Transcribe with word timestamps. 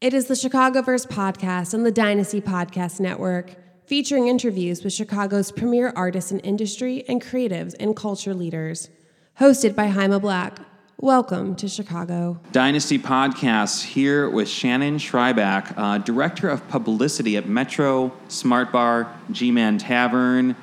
It 0.00 0.14
is 0.14 0.26
the 0.26 0.34
Chicagoverse 0.34 1.08
podcast 1.08 1.74
on 1.74 1.82
the 1.82 1.90
Dynasty 1.90 2.40
Podcast 2.40 3.00
Network, 3.00 3.56
featuring 3.84 4.28
interviews 4.28 4.84
with 4.84 4.92
Chicago's 4.92 5.50
premier 5.50 5.92
artists 5.96 6.30
in 6.30 6.38
industry 6.38 7.04
and 7.08 7.20
creatives 7.20 7.74
and 7.80 7.96
culture 7.96 8.32
leaders. 8.32 8.90
Hosted 9.40 9.74
by 9.74 9.88
Jaime 9.88 10.20
Black. 10.20 10.60
Welcome 10.98 11.56
to 11.56 11.68
Chicago. 11.68 12.38
Dynasty 12.52 13.00
Podcasts 13.00 13.82
here 13.82 14.30
with 14.30 14.48
Shannon 14.48 14.98
Shreibak, 14.98 15.74
uh, 15.76 15.98
Director 15.98 16.48
of 16.48 16.68
Publicity 16.68 17.36
at 17.36 17.48
Metro, 17.48 18.12
Smart 18.28 18.70
Bar, 18.70 19.12
G 19.32 19.50
Man 19.50 19.78
Tavern. 19.78 20.54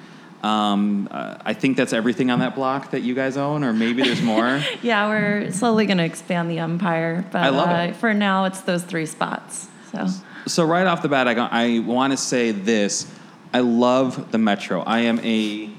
Um, 0.46 1.08
uh, 1.10 1.38
I 1.44 1.54
think 1.54 1.76
that's 1.76 1.92
everything 1.92 2.30
on 2.30 2.38
that 2.40 2.54
block 2.54 2.92
that 2.92 3.02
you 3.02 3.16
guys 3.16 3.36
own, 3.36 3.64
or 3.64 3.74
maybe 3.74 4.04
there's 4.04 4.22
more. 4.22 4.62
Yeah, 4.84 5.08
we're 5.08 5.52
slowly 5.52 5.88
going 5.88 5.98
to 5.98 6.04
expand 6.04 6.52
the 6.52 6.60
empire, 6.60 7.26
but 7.32 7.42
I 7.42 7.50
love 7.50 7.70
uh, 7.70 7.90
it. 7.90 7.96
for 7.96 8.14
now, 8.14 8.46
it's 8.46 8.62
those 8.62 8.84
three 8.84 9.08
spots. 9.08 9.68
So 9.92 10.08
so 10.46 10.64
right 10.64 10.86
off 10.86 11.02
the 11.02 11.10
bat, 11.10 11.28
I, 11.28 11.34
I 11.50 11.80
want 11.80 12.12
to 12.12 12.18
say 12.18 12.52
this: 12.52 13.12
I 13.54 13.62
love 13.62 14.32
the 14.32 14.38
Metro. 14.38 14.82
I 14.82 15.00
am 15.00 15.20
a 15.22 15.72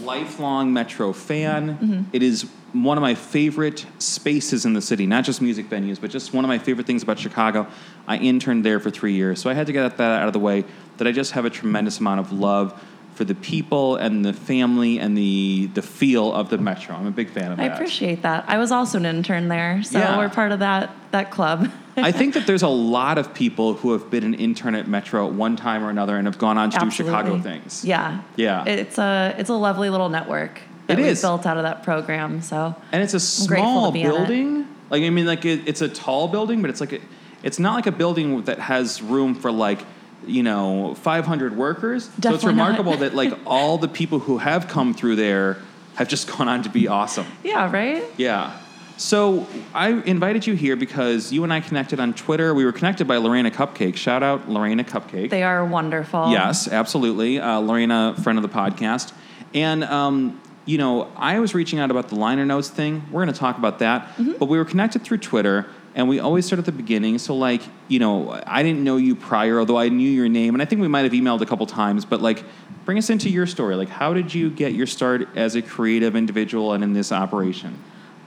lifelong 0.00 0.72
Metro 0.72 1.12
fan. 1.12 2.08
It 2.12 2.22
is 2.24 2.48
one 2.72 2.98
of 2.98 3.02
my 3.02 3.14
favorite 3.14 3.86
spaces 3.98 4.64
in 4.64 4.72
the 4.72 4.82
city, 4.82 5.06
not 5.06 5.24
just 5.24 5.40
music 5.40 5.70
venues, 5.70 6.00
but 6.00 6.10
just 6.10 6.34
one 6.34 6.44
of 6.44 6.48
my 6.48 6.58
favorite 6.58 6.86
things 6.86 7.04
about 7.04 7.18
Chicago. 7.18 7.68
I 8.08 8.16
interned 8.16 8.64
there 8.64 8.80
for 8.80 8.90
three 8.90 9.14
years, 9.14 9.40
so 9.40 9.48
I 9.48 9.54
had 9.54 9.68
to 9.68 9.72
get 9.72 9.96
that 9.96 10.22
out 10.22 10.26
of 10.26 10.32
the 10.32 10.40
way. 10.40 10.64
That 10.96 11.06
I 11.06 11.12
just 11.12 11.32
have 11.32 11.44
a 11.44 11.50
tremendous 11.50 12.00
amount 12.00 12.18
of 12.18 12.32
love 12.32 12.82
for 13.18 13.24
the 13.24 13.34
people 13.34 13.96
and 13.96 14.24
the 14.24 14.32
family 14.32 15.00
and 15.00 15.18
the 15.18 15.66
the 15.74 15.82
feel 15.82 16.32
of 16.32 16.50
the 16.50 16.56
Metro. 16.56 16.94
I'm 16.94 17.04
a 17.08 17.10
big 17.10 17.30
fan 17.30 17.50
of 17.50 17.58
I 17.58 17.64
that. 17.64 17.72
I 17.72 17.74
appreciate 17.74 18.22
that. 18.22 18.44
I 18.46 18.58
was 18.58 18.70
also 18.70 18.96
an 18.96 19.06
intern 19.06 19.48
there, 19.48 19.82
so 19.82 19.98
Yeah. 19.98 20.16
we're 20.16 20.28
part 20.28 20.52
of 20.52 20.60
that 20.60 20.90
that 21.10 21.32
club. 21.32 21.68
I 21.96 22.12
think 22.12 22.34
that 22.34 22.46
there's 22.46 22.62
a 22.62 22.68
lot 22.68 23.18
of 23.18 23.34
people 23.34 23.74
who 23.74 23.90
have 23.90 24.08
been 24.08 24.22
an 24.22 24.34
intern 24.34 24.76
at 24.76 24.86
Metro 24.86 25.26
at 25.26 25.32
one 25.32 25.56
time 25.56 25.82
or 25.84 25.90
another 25.90 26.16
and 26.16 26.28
have 26.28 26.38
gone 26.38 26.56
on 26.56 26.70
to 26.70 26.78
do 26.78 26.90
Chicago 26.92 27.40
things. 27.40 27.84
Yeah, 27.84 28.20
Yeah. 28.36 28.64
It's 28.66 28.98
a 28.98 29.34
it's 29.36 29.50
a 29.50 29.54
lovely 29.54 29.90
little 29.90 30.08
network 30.08 30.60
that 30.86 31.00
It 31.00 31.04
is. 31.04 31.20
built 31.20 31.44
out 31.44 31.56
of 31.56 31.64
that 31.64 31.82
program. 31.82 32.40
So 32.40 32.76
And 32.92 33.02
it's 33.02 33.14
a 33.14 33.42
I'm 33.42 33.48
grateful 33.48 33.72
to 33.72 33.78
small 33.80 33.90
be 33.92 34.02
in 34.02 34.06
it. 34.06 34.10
building. 34.16 34.66
Like 34.90 35.02
I 35.02 35.10
mean, 35.10 35.26
like 35.26 35.44
it, 35.44 35.66
it's 35.66 35.80
a 35.82 35.88
tall 35.88 36.28
building, 36.28 36.60
but 36.62 36.70
it's 36.70 36.80
like 36.80 36.92
a, 36.92 37.00
it's 37.42 37.58
not 37.58 37.74
like 37.74 37.88
a 37.88 37.96
building 38.02 38.42
that 38.42 38.60
has 38.60 39.02
room 39.02 39.34
for 39.34 39.50
like 39.50 39.80
you 40.26 40.42
know 40.42 40.94
500 40.96 41.56
workers. 41.56 42.10
so 42.22 42.34
it's 42.34 42.44
remarkable 42.44 42.96
that 42.98 43.14
like 43.14 43.32
all 43.46 43.78
the 43.78 43.88
people 43.88 44.18
who 44.18 44.38
have 44.38 44.68
come 44.68 44.92
through 44.94 45.16
there 45.16 45.58
have 45.94 46.08
just 46.08 46.28
gone 46.28 46.48
on 46.48 46.62
to 46.62 46.68
be 46.68 46.86
awesome. 46.88 47.26
yeah, 47.42 47.70
right. 47.72 48.04
Yeah. 48.16 48.58
So 48.98 49.46
I 49.74 49.90
invited 49.90 50.44
you 50.46 50.54
here 50.54 50.74
because 50.74 51.32
you 51.32 51.44
and 51.44 51.52
I 51.52 51.60
connected 51.60 52.00
on 52.00 52.14
Twitter. 52.14 52.52
We 52.52 52.64
were 52.64 52.72
connected 52.72 53.06
by 53.06 53.18
Lorena 53.18 53.50
Cupcake. 53.50 53.94
Shout 53.94 54.24
out 54.24 54.48
Lorena 54.48 54.82
Cupcake. 54.82 55.30
They 55.30 55.44
are 55.44 55.64
wonderful. 55.64 56.30
Yes, 56.32 56.66
absolutely. 56.66 57.38
Uh, 57.38 57.60
Lorena, 57.60 58.16
friend 58.20 58.38
of 58.38 58.42
the 58.42 58.48
podcast. 58.48 59.12
And, 59.54 59.84
um, 59.84 60.40
you 60.64 60.78
know, 60.78 61.12
I 61.16 61.38
was 61.38 61.54
reaching 61.54 61.78
out 61.78 61.92
about 61.92 62.08
the 62.08 62.16
liner 62.16 62.44
notes 62.44 62.70
thing. 62.70 63.04
We're 63.12 63.22
going 63.22 63.32
to 63.32 63.38
talk 63.38 63.56
about 63.56 63.78
that. 63.78 64.08
But 64.38 64.46
we 64.46 64.58
were 64.58 64.64
connected 64.64 65.02
through 65.04 65.18
Twitter, 65.18 65.66
and 65.94 66.08
we 66.08 66.20
always 66.20 66.46
start 66.46 66.58
at 66.58 66.64
the 66.64 66.72
beginning. 66.72 67.18
So, 67.18 67.34
like, 67.34 67.62
you 67.88 67.98
know, 67.98 68.40
I 68.46 68.62
didn't 68.62 68.84
know 68.84 68.96
you 68.96 69.14
prior, 69.16 69.58
although 69.58 69.78
I 69.78 69.88
knew 69.88 70.10
your 70.10 70.28
name. 70.28 70.54
And 70.54 70.62
I 70.62 70.64
think 70.64 70.80
we 70.80 70.88
might 70.88 71.02
have 71.04 71.12
emailed 71.12 71.40
a 71.40 71.46
couple 71.46 71.66
times. 71.66 72.04
But, 72.04 72.20
like, 72.20 72.44
bring 72.84 72.98
us 72.98 73.10
into 73.10 73.28
your 73.30 73.46
story. 73.46 73.74
Like, 73.76 73.88
how 73.88 74.12
did 74.14 74.32
you 74.32 74.50
get 74.50 74.72
your 74.74 74.86
start 74.86 75.28
as 75.36 75.54
a 75.56 75.62
creative 75.62 76.14
individual 76.16 76.72
and 76.72 76.84
in 76.84 76.92
this 76.92 77.10
operation? 77.12 77.78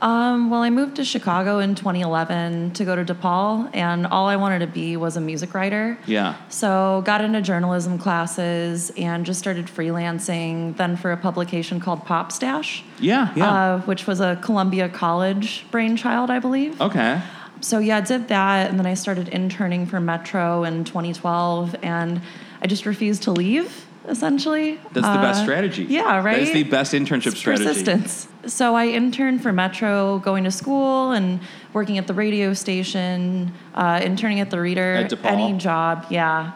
Um, 0.01 0.49
well, 0.49 0.61
I 0.63 0.71
moved 0.71 0.95
to 0.95 1.05
Chicago 1.05 1.59
in 1.59 1.75
2011 1.75 2.71
to 2.71 2.85
go 2.85 2.95
to 2.95 3.05
DePaul, 3.13 3.69
and 3.75 4.07
all 4.07 4.27
I 4.27 4.35
wanted 4.35 4.57
to 4.59 4.65
be 4.67 4.97
was 4.97 5.15
a 5.15 5.21
music 5.21 5.53
writer. 5.53 5.95
Yeah. 6.07 6.37
So 6.49 7.03
got 7.05 7.21
into 7.23 7.39
journalism 7.39 7.99
classes 7.99 8.91
and 8.97 9.23
just 9.27 9.39
started 9.39 9.67
freelancing. 9.67 10.75
Then 10.75 10.95
for 10.97 11.11
a 11.11 11.17
publication 11.17 11.79
called 11.79 12.03
PopStache, 12.05 12.81
Yeah, 12.99 13.31
yeah. 13.35 13.53
uh, 13.75 13.79
which 13.81 14.07
was 14.07 14.19
a 14.21 14.39
Columbia 14.41 14.89
College 14.89 15.65
brainchild, 15.69 16.31
I 16.31 16.39
believe. 16.39 16.81
okay. 16.81 17.21
So 17.61 17.79
yeah, 17.79 17.97
I 17.97 18.01
did 18.01 18.27
that, 18.29 18.69
and 18.69 18.77
then 18.79 18.85
I 18.85 18.95
started 18.95 19.29
interning 19.29 19.85
for 19.85 19.99
Metro 19.99 20.63
in 20.63 20.83
2012, 20.83 21.75
and 21.83 22.21
I 22.61 22.67
just 22.67 22.85
refused 22.85 23.23
to 23.23 23.31
leave. 23.31 23.85
Essentially, 24.07 24.79
That's 24.93 25.05
the 25.07 25.21
best 25.21 25.41
Uh, 25.41 25.43
strategy. 25.43 25.83
Yeah, 25.83 26.23
right. 26.23 26.37
That 26.37 26.41
is 26.41 26.53
the 26.53 26.63
best 26.63 26.93
internship 26.93 27.27
It's 27.27 27.37
strategy. 27.37 27.65
Persistence. 27.65 28.27
So 28.47 28.73
I 28.75 28.87
interned 28.87 29.43
for 29.43 29.53
Metro, 29.53 30.17
going 30.19 30.43
to 30.45 30.49
school 30.51 31.11
and 31.11 31.39
working 31.71 31.99
at 31.99 32.07
the 32.07 32.13
radio 32.15 32.55
station, 32.55 33.51
uh, 33.75 34.01
interning 34.03 34.39
at 34.39 34.49
the 34.49 34.59
Reader. 34.59 34.95
At 34.95 35.11
DePaul? 35.11 35.25
Any 35.25 35.57
job, 35.59 36.07
yeah. 36.09 36.53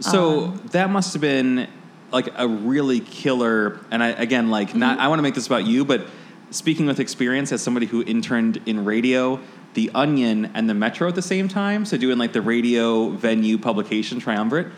So 0.00 0.46
Um, 0.46 0.60
that 0.72 0.90
must 0.90 1.12
have 1.12 1.22
been 1.22 1.68
like 2.10 2.28
a 2.36 2.48
really 2.48 2.98
killer. 2.98 3.78
And 3.92 4.02
I 4.02 4.08
again, 4.08 4.50
like, 4.50 4.74
not 4.74 4.96
Mm-hmm. 4.96 5.04
I 5.04 5.08
want 5.08 5.20
to 5.20 5.22
make 5.22 5.34
this 5.34 5.46
about 5.46 5.64
you, 5.66 5.84
but 5.84 6.08
speaking 6.50 6.86
with 6.86 6.98
experience 6.98 7.52
as 7.52 7.62
somebody 7.62 7.86
who 7.86 8.02
interned 8.02 8.60
in 8.66 8.84
radio, 8.84 9.38
the 9.74 9.90
Onion 9.94 10.50
and 10.54 10.68
the 10.68 10.74
Metro 10.74 11.08
at 11.08 11.14
the 11.14 11.22
same 11.22 11.48
time, 11.48 11.84
so 11.84 11.96
doing 11.96 12.18
like 12.18 12.32
the 12.32 12.42
radio 12.42 13.08
venue 13.10 13.58
publication 13.58 14.20
triumvirate. 14.20 14.68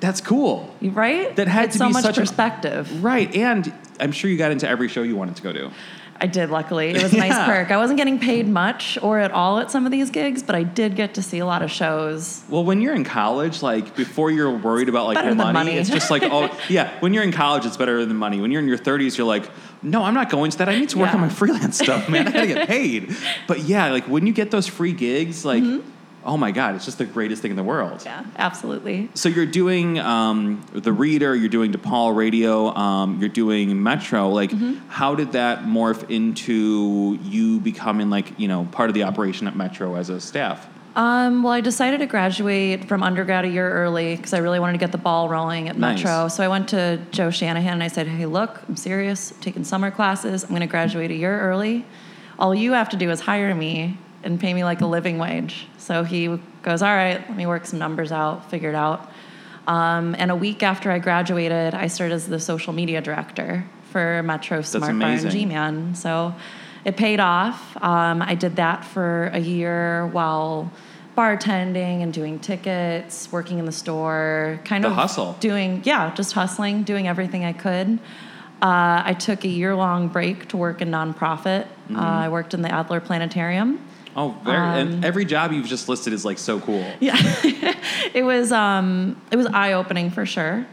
That's 0.00 0.20
cool, 0.20 0.74
Right? 0.82 1.34
That 1.36 1.48
had 1.48 1.66
it's 1.66 1.74
to 1.74 1.78
so 1.78 1.86
be 1.86 1.92
much 1.94 2.02
such 2.02 2.16
perspective. 2.16 3.02
right? 3.02 3.34
And 3.34 3.72
I'm 3.98 4.12
sure 4.12 4.30
you 4.30 4.36
got 4.36 4.50
into 4.52 4.68
every 4.68 4.88
show 4.88 5.02
you 5.02 5.16
wanted 5.16 5.36
to 5.36 5.42
go 5.42 5.52
to. 5.52 5.70
I 6.20 6.26
did, 6.26 6.50
luckily. 6.50 6.90
It 6.90 7.02
was 7.02 7.12
a 7.12 7.16
nice 7.16 7.30
Yeah. 7.30 7.46
perk. 7.46 7.70
I 7.70 7.76
wasn't 7.76 7.98
getting 7.98 8.18
paid 8.18 8.48
much 8.48 8.98
or 9.02 9.18
at 9.18 9.30
all 9.32 9.58
at 9.58 9.70
some 9.70 9.84
of 9.84 9.92
these 9.92 10.10
gigs, 10.10 10.42
but 10.42 10.54
I 10.54 10.62
did 10.62 10.96
get 10.96 11.14
to 11.14 11.22
see 11.22 11.38
a 11.38 11.46
lot 11.46 11.62
of 11.62 11.70
shows. 11.70 12.42
Well, 12.48 12.64
when 12.64 12.80
you're 12.80 12.94
in 12.94 13.04
college, 13.04 13.62
like 13.62 13.94
before 13.96 14.30
you're 14.30 14.50
worried 14.50 14.88
about 14.88 15.06
like 15.06 15.24
your 15.24 15.34
money, 15.34 15.52
money. 15.52 15.72
it's 15.72 15.90
just 15.90 16.10
like 16.10 16.22
oh 16.22 16.50
yeah. 16.68 16.90
When 17.00 17.12
you're 17.14 17.24
in 17.24 17.32
college, 17.32 17.66
it's 17.66 17.76
better 17.76 18.04
than 18.04 18.16
money. 18.16 18.40
When 18.40 18.50
you're 18.50 18.62
in 18.62 18.68
your 18.68 18.78
30s, 18.78 19.16
you're 19.18 19.26
like, 19.26 19.50
no, 19.82 20.02
I'm 20.02 20.14
not 20.14 20.30
going 20.30 20.50
to 20.52 20.58
that. 20.58 20.68
I 20.68 20.78
need 20.78 20.88
to 20.90 20.98
work 20.98 21.14
on 21.14 21.20
my 21.20 21.28
freelance 21.28 21.78
stuff, 21.78 22.08
man. 22.08 22.28
I 22.28 22.30
gotta 22.32 22.46
get 22.46 22.68
paid. 22.76 23.14
But 23.46 23.60
yeah, 23.60 23.90
like 23.90 24.04
when 24.04 24.26
you 24.26 24.32
get 24.32 24.50
those 24.50 24.66
free 24.66 24.92
gigs, 24.92 25.44
like 25.44 25.62
mm-hmm. 25.62 25.88
Oh 26.26 26.36
my 26.36 26.50
god, 26.50 26.74
it's 26.74 26.84
just 26.84 26.98
the 26.98 27.04
greatest 27.04 27.42
thing 27.42 27.50
in 27.50 27.56
the 27.56 27.62
world. 27.62 28.02
Yeah, 28.04 28.24
absolutely. 28.36 29.08
So 29.14 29.28
you're 29.28 29.46
doing 29.46 29.98
um, 29.98 30.64
the 30.72 30.92
Reader, 30.92 31.34
you're 31.34 31.48
doing 31.48 31.72
DePaul 31.72 32.16
Radio, 32.16 32.74
um, 32.74 33.18
you're 33.20 33.28
doing 33.28 33.82
Metro. 33.82 34.28
Like, 34.30 34.50
Mm-hmm. 34.50 34.88
how 34.88 35.14
did 35.14 35.32
that 35.32 35.64
morph 35.64 36.08
into 36.10 37.18
you 37.22 37.58
becoming 37.60 38.10
like 38.10 38.38
you 38.38 38.48
know 38.48 38.66
part 38.72 38.88
of 38.90 38.94
the 38.94 39.02
operation 39.04 39.46
at 39.46 39.56
Metro 39.56 39.94
as 39.96 40.08
a 40.10 40.20
staff? 40.20 40.66
Um, 40.96 41.42
well, 41.42 41.52
I 41.52 41.60
decided 41.60 41.98
to 41.98 42.06
graduate 42.06 42.86
from 42.86 43.02
undergrad 43.02 43.44
a 43.44 43.48
year 43.48 43.68
early 43.68 44.14
because 44.14 44.32
I 44.32 44.38
really 44.38 44.60
wanted 44.60 44.74
to 44.74 44.78
get 44.78 44.92
the 44.92 44.98
ball 44.98 45.28
rolling 45.28 45.68
at 45.68 45.76
Nice. 45.76 45.98
Metro. 46.04 46.28
So 46.28 46.44
I 46.44 46.48
went 46.48 46.68
to 46.68 47.00
Joe 47.10 47.30
Shanahan 47.30 47.72
and 47.72 47.82
I 47.82 47.88
said, 47.88 48.06
"Hey, 48.06 48.26
look, 48.26 48.62
I'm 48.68 48.76
serious. 48.76 49.32
I'm 49.32 49.40
taking 49.40 49.64
summer 49.64 49.90
classes. 49.90 50.44
I'm 50.44 50.50
going 50.50 50.60
to 50.60 50.66
graduate 50.68 51.10
a 51.10 51.14
year 51.16 51.40
early. 51.40 51.84
All 52.38 52.54
you 52.54 52.72
have 52.72 52.88
to 52.90 52.96
do 52.96 53.10
is 53.10 53.20
hire 53.20 53.54
me 53.56 53.98
and 54.24 54.40
pay 54.40 54.52
me 54.54 54.64
like 54.64 54.80
a 54.80 54.86
living 54.86 55.18
wage." 55.18 55.66
So 55.78 56.02
he 56.04 56.38
goes, 56.62 56.82
"All 56.82 56.94
right, 56.94 57.20
let 57.28 57.36
me 57.36 57.46
work 57.46 57.66
some 57.66 57.78
numbers 57.78 58.10
out, 58.10 58.50
figure 58.50 58.70
it 58.70 58.74
out." 58.74 59.10
Um, 59.66 60.14
and 60.18 60.30
a 60.30 60.36
week 60.36 60.62
after 60.62 60.90
I 60.90 60.98
graduated, 60.98 61.74
I 61.74 61.86
started 61.86 62.14
as 62.14 62.26
the 62.26 62.40
social 62.40 62.72
media 62.72 63.00
director 63.00 63.64
for 63.90 64.22
Metro 64.22 64.60
Smart 64.60 64.98
Bar 64.98 65.10
and. 65.10 65.30
G-Man. 65.30 65.94
So 65.94 66.34
it 66.84 66.96
paid 66.96 67.20
off. 67.20 67.76
Um, 67.82 68.20
I 68.20 68.34
did 68.34 68.56
that 68.56 68.84
for 68.84 69.30
a 69.32 69.38
year 69.38 70.06
while 70.08 70.70
bartending 71.16 72.02
and 72.02 72.12
doing 72.12 72.38
tickets, 72.40 73.30
working 73.32 73.58
in 73.58 73.64
the 73.66 73.72
store, 73.72 74.60
kind 74.64 74.84
The 74.84 74.88
of 74.88 74.94
hustle. 74.94 75.36
doing 75.40 75.80
yeah, 75.84 76.12
just 76.14 76.32
hustling, 76.32 76.82
doing 76.82 77.06
everything 77.08 77.44
I 77.44 77.52
could. 77.52 77.98
Uh, 78.60 79.02
I 79.04 79.14
took 79.18 79.44
a 79.44 79.48
year 79.48 79.74
long 79.76 80.08
break 80.08 80.48
to 80.48 80.56
work 80.56 80.82
in 80.82 80.90
nonprofit. 80.90 81.64
Mm-hmm. 81.66 81.96
Uh, 81.96 82.02
I 82.02 82.28
worked 82.28 82.52
in 82.54 82.62
the 82.62 82.72
Adler 82.72 83.00
Planetarium. 83.00 83.78
Oh, 84.16 84.36
very, 84.44 84.56
Um, 84.56 84.64
and 84.78 85.04
every 85.04 85.24
job 85.24 85.52
you've 85.52 85.66
just 85.66 85.88
listed 85.88 86.12
is 86.12 86.24
like 86.24 86.38
so 86.38 86.60
cool. 86.60 86.84
Yeah, 87.00 87.16
it 88.14 88.24
was 88.24 88.52
um, 88.52 89.20
it 89.30 89.36
was 89.36 89.46
eye 89.46 89.72
opening 89.72 90.10
for 90.10 90.24
sure. 90.26 90.66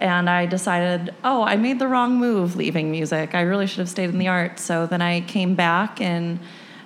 And 0.00 0.28
I 0.28 0.44
decided, 0.46 1.14
oh, 1.22 1.42
I 1.44 1.56
made 1.56 1.78
the 1.78 1.86
wrong 1.88 2.16
move 2.18 2.56
leaving 2.56 2.90
music. 2.90 3.34
I 3.34 3.42
really 3.42 3.66
should 3.66 3.78
have 3.78 3.88
stayed 3.88 4.10
in 4.10 4.18
the 4.18 4.28
arts. 4.28 4.62
So 4.62 4.86
then 4.86 5.00
I 5.00 5.20
came 5.22 5.54
back 5.54 6.00
in 6.00 6.40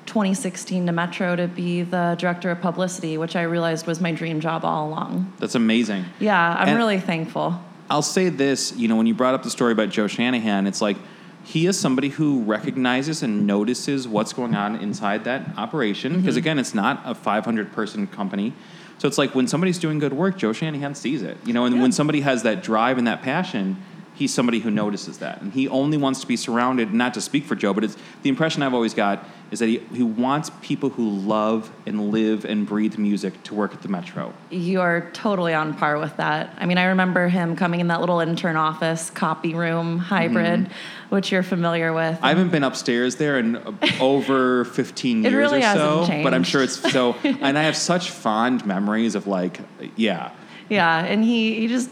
2016 0.07 0.87
to 0.87 0.93
Metro 0.93 1.35
to 1.35 1.49
be 1.49 1.83
the 1.83 2.17
director 2.19 2.51
of 2.51 2.61
publicity, 2.61 3.17
which 3.19 3.35
I 3.35 3.43
realized 3.43 3.87
was 3.87 4.01
my 4.01 4.13
dream 4.13 4.41
job 4.41 4.65
all 4.65 4.89
along. 4.89 5.33
That's 5.39 5.55
amazing. 5.55 6.05
Yeah, 6.21 6.57
I'm 6.59 6.69
And- 6.69 6.79
really 6.79 7.01
thankful. 7.01 7.61
I'll 7.91 8.03
say 8.03 8.29
this, 8.29 8.77
you 8.77 8.87
know, 8.89 8.97
when 8.97 9.07
you 9.07 9.15
brought 9.15 9.35
up 9.35 9.43
the 9.43 9.51
story 9.51 9.73
about 9.73 9.89
Joe 9.89 10.07
Shanahan, 10.07 10.67
it's 10.67 10.83
like 10.83 10.99
he 11.45 11.67
is 11.67 11.79
somebody 11.79 12.09
who 12.11 12.43
recognizes 12.43 13.23
and 13.23 13.47
notices 13.47 14.07
what's 14.07 14.33
going 14.33 14.55
on 14.55 14.77
inside 14.77 15.25
that 15.25 15.57
operation. 15.57 16.17
Because 16.17 16.35
mm-hmm. 16.35 16.39
again, 16.39 16.59
it's 16.59 16.75
not 16.75 17.01
a 17.05 17.15
500 17.15 17.73
person 17.73 18.07
company. 18.07 18.53
So 18.99 19.07
it's 19.07 19.19
like 19.19 19.35
when 19.35 19.47
somebody's 19.47 19.79
doing 19.79 19.99
good 19.99 20.13
work, 20.13 20.37
Joe 20.37 20.53
Shanahan 20.53 20.95
sees 20.95 21.23
it. 21.23 21.37
You 21.45 21.53
know, 21.53 21.65
and 21.65 21.77
Yeah. 21.77 21.83
when 21.83 21.93
somebody 21.93 22.21
has 22.21 22.43
that 22.43 22.63
drive 22.63 22.99
and 22.99 23.07
that 23.07 23.23
passion, 23.23 23.77
he's 24.19 24.35
somebody 24.35 24.59
who 24.59 24.71
notices 24.71 25.19
that, 25.19 25.41
and 25.41 25.53
he 25.53 25.69
only 25.69 25.97
wants 25.97 26.21
to 26.23 26.27
be 26.27 26.37
surrounded. 26.37 26.93
Not 26.93 27.15
to 27.15 27.21
speak 27.21 27.45
for 27.45 27.55
Joe, 27.55 27.73
but 27.73 27.85
it's 27.85 27.97
the 28.23 28.29
impression 28.29 28.63
I've 28.63 28.75
always 28.75 28.95
got 28.95 29.25
is 29.51 29.61
that 29.61 29.67
he, 29.69 29.79
he 29.95 30.03
wants 30.03 30.51
people 30.61 30.91
who 30.91 31.09
love 31.09 31.71
and 31.87 32.11
live 32.11 32.45
and 32.45 32.67
breathe 32.67 32.99
music 32.99 33.43
to 33.45 33.55
work 33.55 33.73
at 33.73 33.81
the 33.81 33.89
Metro. 33.89 34.35
You 34.51 34.81
are 34.83 35.09
totally 35.13 35.55
on 35.55 35.73
par 35.73 35.99
with 35.99 36.15
that. 36.19 36.53
I 36.59 36.67
mean, 36.67 36.77
I 36.77 36.87
remember 36.87 37.29
him 37.29 37.57
coming 37.57 37.81
in 37.81 37.87
that 37.89 38.01
little 38.01 38.21
intern 38.21 38.57
office, 38.57 39.09
copy 39.09 39.55
room 39.55 39.99
hybrid, 39.99 40.65
Mm-hmm. 40.65 41.15
which 41.15 41.31
you're 41.33 41.43
familiar 41.43 41.93
with. 41.93 42.19
I 42.23 42.29
haven't 42.31 42.51
been 42.51 42.65
upstairs 42.65 43.17
there 43.17 43.39
in 43.39 43.57
over 44.01 44.65
15 44.65 45.23
years 45.23 45.33
really 45.33 45.59
or 45.59 45.63
so, 45.63 46.01
hasn't 46.01 46.25
but 46.25 46.35
I'm 46.35 46.43
sure 46.45 46.63
it's 46.63 46.93
so. 46.93 47.15
and 47.25 47.57
I 47.57 47.63
have 47.63 47.77
such 47.77 48.11
fond 48.11 48.67
memories 48.67 49.15
of 49.15 49.27
like, 49.27 49.61
yeah, 49.97 50.33
yeah, 50.69 51.03
and 51.05 51.25
he, 51.25 51.55
he 51.61 51.69
just 51.69 51.89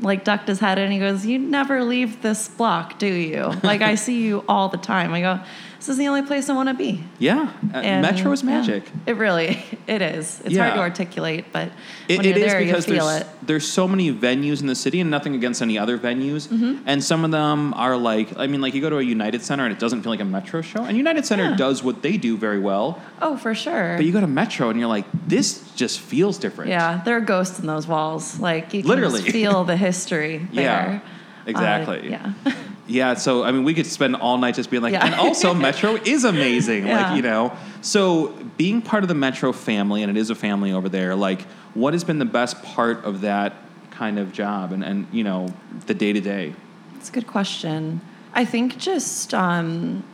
like 0.00 0.24
ducked 0.24 0.48
his 0.48 0.60
head 0.60 0.78
and 0.78 0.92
he 0.92 0.98
goes, 0.98 1.24
You 1.24 1.38
never 1.38 1.82
leave 1.82 2.22
this 2.22 2.48
block, 2.48 2.98
do 2.98 3.06
you? 3.06 3.52
like, 3.62 3.82
I 3.82 3.94
see 3.94 4.22
you 4.22 4.44
all 4.48 4.68
the 4.68 4.78
time. 4.78 5.12
I 5.12 5.20
go, 5.20 5.40
This 5.84 5.90
is 5.90 5.98
the 5.98 6.08
only 6.08 6.22
place 6.22 6.48
I 6.48 6.54
want 6.54 6.70
to 6.70 6.74
be. 6.74 7.04
yeah. 7.18 7.50
Uh, 7.74 7.76
And, 7.76 8.00
Metro 8.00 8.32
is 8.32 8.42
yeah, 8.42 8.48
magic. 8.48 8.84
it 9.04 9.16
really, 9.18 9.62
it 9.86 10.00
is. 10.00 10.40
It's 10.42 10.54
Yeah. 10.54 10.62
hard 10.70 10.74
to 10.76 10.80
articulate, 10.80 11.44
but 11.52 11.68
It, 12.08 12.16
when 12.16 12.24
it 12.26 12.28
you're 12.38 12.46
is 12.46 12.52
there, 12.52 12.60
you 12.62 12.72
feel 12.80 13.06
there's, 13.06 13.20
it. 13.20 13.26
there's 13.42 13.68
so 13.68 13.86
many 13.86 14.10
venues 14.10 14.62
in 14.62 14.66
the 14.66 14.74
city, 14.74 14.98
and 15.00 15.10
nothing 15.10 15.34
against 15.34 15.60
any 15.60 15.76
other 15.78 15.98
venues. 15.98 16.48
Mm-hmm. 16.48 16.84
And 16.86 17.04
some 17.04 17.22
of 17.22 17.32
them 17.32 17.74
are 17.74 17.98
like, 17.98 18.28
I 18.38 18.46
mean, 18.46 18.62
like 18.62 18.72
you 18.72 18.80
go 18.80 18.88
to 18.88 18.96
a 18.96 19.02
United 19.02 19.42
Center 19.42 19.64
and 19.66 19.74
it 19.74 19.78
doesn't 19.78 20.00
feel 20.02 20.10
like 20.10 20.20
a 20.20 20.24
Metro 20.24 20.62
show. 20.62 20.84
And 20.84 20.96
United 20.96 21.26
Center 21.26 21.50
Yeah. 21.50 21.56
does 21.56 21.82
what 21.82 22.00
they 22.00 22.16
do 22.16 22.38
very 22.38 22.58
well, 22.58 22.98
Oh, 23.20 23.36
for 23.36 23.54
sure. 23.54 23.96
but 23.98 24.06
you 24.06 24.12
go 24.12 24.22
to 24.22 24.26
Metro 24.26 24.70
and 24.70 24.80
you're 24.80 24.88
like, 24.88 25.04
this 25.28 25.70
just 25.76 26.00
feels 26.00 26.38
different. 26.38 26.70
Yeah, 26.70 27.02
there 27.04 27.14
are 27.18 27.20
ghosts 27.20 27.58
in 27.60 27.66
those 27.66 27.86
walls. 27.86 28.40
Like 28.40 28.72
you 28.72 28.80
can 28.80 28.88
Literally. 28.88 29.20
just 29.20 29.32
feel 29.32 29.64
the 29.64 29.76
history 29.76 30.48
Yeah, 30.52 31.00
exactly. 31.44 31.98
Uh, 32.14 32.32
yeah. 32.46 32.52
Yeah, 32.86 33.14
so 33.14 33.44
I 33.44 33.50
mean, 33.52 33.64
we 33.64 33.72
could 33.74 33.86
spend 33.86 34.16
all 34.16 34.36
night 34.38 34.54
just 34.56 34.70
being 34.70 34.82
like, 34.82 34.92
Yeah. 34.92 35.06
and 35.06 35.14
also 35.14 35.54
Metro 35.68 35.94
is 36.04 36.24
amazing, 36.24 36.86
Yeah. 36.86 37.08
like 37.08 37.16
you 37.16 37.22
know. 37.22 37.56
So 37.80 38.28
being 38.56 38.82
part 38.82 39.04
of 39.04 39.08
the 39.08 39.14
Metro 39.14 39.52
family, 39.52 40.02
and 40.02 40.10
it 40.10 40.18
is 40.20 40.30
a 40.30 40.34
family 40.34 40.72
over 40.72 40.88
there. 40.88 41.14
Like, 41.14 41.42
what 41.74 41.94
has 41.94 42.04
been 42.04 42.18
the 42.18 42.24
best 42.24 42.62
part 42.62 43.04
of 43.04 43.22
that 43.22 43.54
kind 43.90 44.18
of 44.18 44.32
job, 44.32 44.72
and 44.72 44.84
and 44.84 45.06
you 45.12 45.24
know, 45.24 45.48
the 45.86 45.94
day 45.94 46.12
to 46.12 46.20
day? 46.20 46.54
It's 46.96 47.08
a 47.08 47.12
good 47.12 47.26
question. 47.26 48.00
I 48.34 48.44
think 48.44 48.78
just 48.78 49.32
um, 49.32 50.04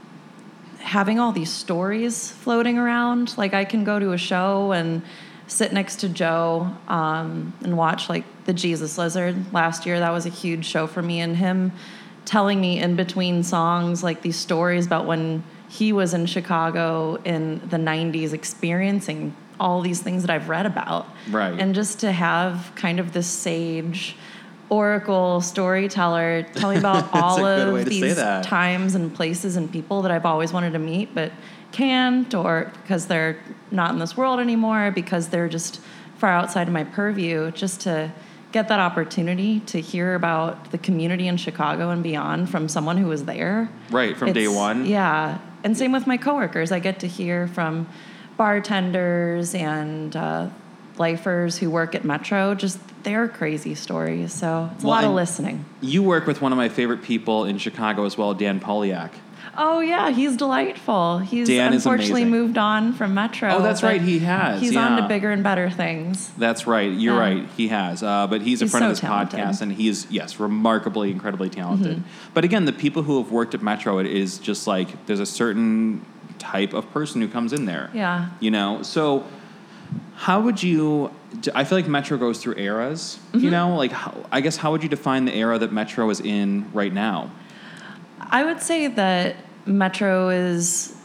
having 0.79 1.19
all 1.19 1.33
these 1.33 1.51
stories 1.51 2.31
floating 2.31 2.79
around. 2.79 3.37
Like 3.37 3.55
I 3.55 3.65
can 3.65 3.85
go 3.85 3.99
to 3.99 4.13
a 4.13 4.19
show 4.19 4.73
and 4.73 5.03
sit 5.47 5.73
next 5.73 5.97
to 6.01 6.09
Joe 6.09 6.71
um, 6.89 7.53
and 7.65 7.77
watch 7.77 8.09
like 8.09 8.25
the 8.45 8.53
Jesus 8.53 8.97
Lizard 8.99 9.53
last 9.53 9.87
year. 9.87 9.99
That 9.99 10.11
was 10.13 10.27
a 10.27 10.31
huge 10.31 10.65
show 10.67 10.87
for 10.87 11.03
me, 11.03 11.21
and 11.21 11.37
him 11.37 11.73
telling 12.25 12.61
me 12.61 12.79
in 12.79 12.97
between 12.97 13.43
songs 13.43 14.03
like 14.03 14.23
these 14.23 14.37
stories 14.37 14.87
about 14.87 15.07
when 15.07 15.43
he 15.69 15.93
was 15.93 16.15
in 16.15 16.27
Chicago 16.27 17.17
in 17.25 17.61
the 17.69 17.77
'90s, 17.77 18.33
experiencing 18.33 19.35
all 19.59 19.83
these 19.83 20.01
things 20.01 20.23
that 20.23 20.31
I've 20.31 20.49
read 20.49 20.67
about. 20.67 21.07
Right. 21.31 21.59
And 21.61 21.75
just 21.75 22.01
to 22.01 22.13
have 22.13 22.73
kind 22.75 22.99
of 22.99 23.13
this 23.13 23.27
sage 23.27 24.17
oracle 24.71 25.41
storyteller 25.41 26.45
telling 26.55 26.77
me 26.77 26.79
about 26.81 27.13
all 27.13 27.45
of 27.45 27.75
way 27.75 27.85
to 27.85 27.91
say 27.91 28.01
these 28.01 28.47
times 28.47 28.95
and 28.95 29.15
places 29.15 29.57
and 29.57 29.71
people 29.71 30.03
that 30.03 30.11
I've 30.11 30.25
always 30.25 30.53
wanted 30.53 30.73
to 30.75 30.79
meet 30.79 31.13
but 31.13 31.33
can't 31.73 32.33
or 32.35 32.73
because 32.83 33.07
they're 33.07 33.37
not 33.71 33.93
in 33.93 33.99
this 33.99 34.17
world 34.17 34.41
anymore 34.41 34.93
because 34.93 35.29
they're 35.29 35.49
just 35.49 35.81
far 36.19 36.31
outside 36.31 36.69
of 36.69 36.73
my 36.73 36.85
purview 36.85 37.51
just 37.51 37.81
to 37.83 38.13
get 38.53 38.69
that 38.69 38.81
opportunity 38.81 39.61
to 39.61 39.81
hear 39.81 40.15
about 40.15 40.71
the 40.73 40.79
community 40.79 41.29
in 41.29 41.37
Chicago 41.37 41.91
and 41.91 42.03
beyond 42.03 42.49
from 42.51 42.69
someone 42.69 42.97
who 42.97 43.07
was 43.07 43.25
there 43.25 43.69
Right, 43.91 44.17
from 44.17 44.33
day 44.33 44.49
one. 44.49 44.87
yeah 44.87 45.39
and 45.63 45.77
same 45.77 45.93
with 45.93 46.07
my 46.07 46.17
coworkers 46.17 46.73
I 46.73 46.79
get 46.81 47.01
to 47.01 47.07
hear 47.07 47.47
from 47.49 47.87
bartenders 48.37 49.55
and 49.55 50.17
uh, 50.17 50.49
lifers 50.99 51.59
who 51.59 51.71
work 51.71 51.95
at 51.95 52.05
Metro 52.05 52.55
just 52.55 52.79
their 53.05 53.29
crazy 53.29 53.75
stories 53.75 54.33
so 54.33 54.71
it's 54.75 54.83
a 54.83 54.87
Well, 54.87 54.97
lot 54.97 55.05
of 55.05 55.13
listening 55.13 55.65
You 55.81 56.03
work 56.03 56.27
with 56.27 56.41
one 56.43 56.51
of 56.53 56.57
my 56.59 56.69
favorite 56.69 57.03
people 57.03 57.45
in 57.45 57.59
Chicago 57.59 58.05
as 58.05 58.19
well, 58.19 58.35
Dan 58.35 58.59
Poliak. 58.61 59.11
Oh 59.57 59.81
yeah, 59.81 60.11
he's 60.11 60.37
delightful. 60.37 61.19
He's 61.19 61.49
Dan 61.49 61.73
unfortunately 61.73 62.25
moved 62.25 62.57
on 62.57 62.93
from 62.93 63.15
Metro. 63.15 63.51
Oh, 63.53 63.63
that's 63.63 63.83
right, 63.83 64.01
he 64.01 64.21
has, 64.21 64.61
He's 64.61 64.77
on 64.77 65.01
to 65.01 65.09
bigger 65.09 65.31
and 65.31 65.43
better 65.43 65.69
things. 65.69 66.31
That's 66.39 66.67
right. 66.67 66.91
You're 66.93 67.15
Yeah. 67.15 67.21
right. 67.21 67.49
He 67.57 67.69
has. 67.69 68.03
Uh, 68.03 68.27
but 68.29 68.43
he's, 68.43 68.63
a 68.63 68.65
He's 68.67 68.71
friend 68.71 68.87
of 68.87 68.93
this 68.93 69.01
talented. 69.01 69.41
podcast, 69.41 69.61
and 69.61 69.73
he 69.73 69.89
is, 69.89 70.07
yes, 70.11 70.39
remarkably, 70.41 71.11
incredibly 71.11 71.51
talented. 71.51 71.99
Mm-hmm. 71.99 72.31
But 72.35 72.45
again, 72.45 72.65
the 72.65 72.73
people 72.73 73.03
who 73.03 73.23
have 73.23 73.33
worked 73.33 73.55
at 73.55 73.63
Metro, 73.63 73.99
it 73.99 74.07
is 74.07 74.39
just 74.39 74.67
like 74.67 75.07
there's 75.07 75.21
a 75.21 75.27
certain 75.27 76.05
type 76.39 76.73
of 76.73 76.91
person 76.93 77.21
who 77.21 77.29
comes 77.29 77.53
in 77.53 77.65
there. 77.67 77.91
Yeah. 77.93 78.31
You 78.41 78.51
know? 78.51 78.83
So, 78.83 79.27
how 80.15 80.41
would 80.41 80.63
you. 80.63 81.11
I 81.55 81.65
feel 81.65 81.79
like 81.79 81.87
Metro 81.89 82.17
goes 82.19 82.39
through 82.43 82.55
eras. 82.57 83.19
Mm-hmm. 83.33 83.45
You 83.45 83.51
know? 83.51 83.77
Like, 83.77 83.93
how, 83.93 84.25
I 84.33 84.41
guess, 84.41 84.57
how 84.57 84.71
would 84.73 84.83
you 84.83 84.89
define 84.89 85.25
the 85.27 85.35
era 85.35 85.59
that 85.59 85.73
Metro 85.73 86.09
is 86.11 86.21
in 86.21 86.71
right 86.73 86.93
now? 86.93 87.31
I 88.31 88.45
would 88.45 88.61
say 88.61 88.87
that 88.87 89.37
Metro 89.67 90.29
is 90.31 90.97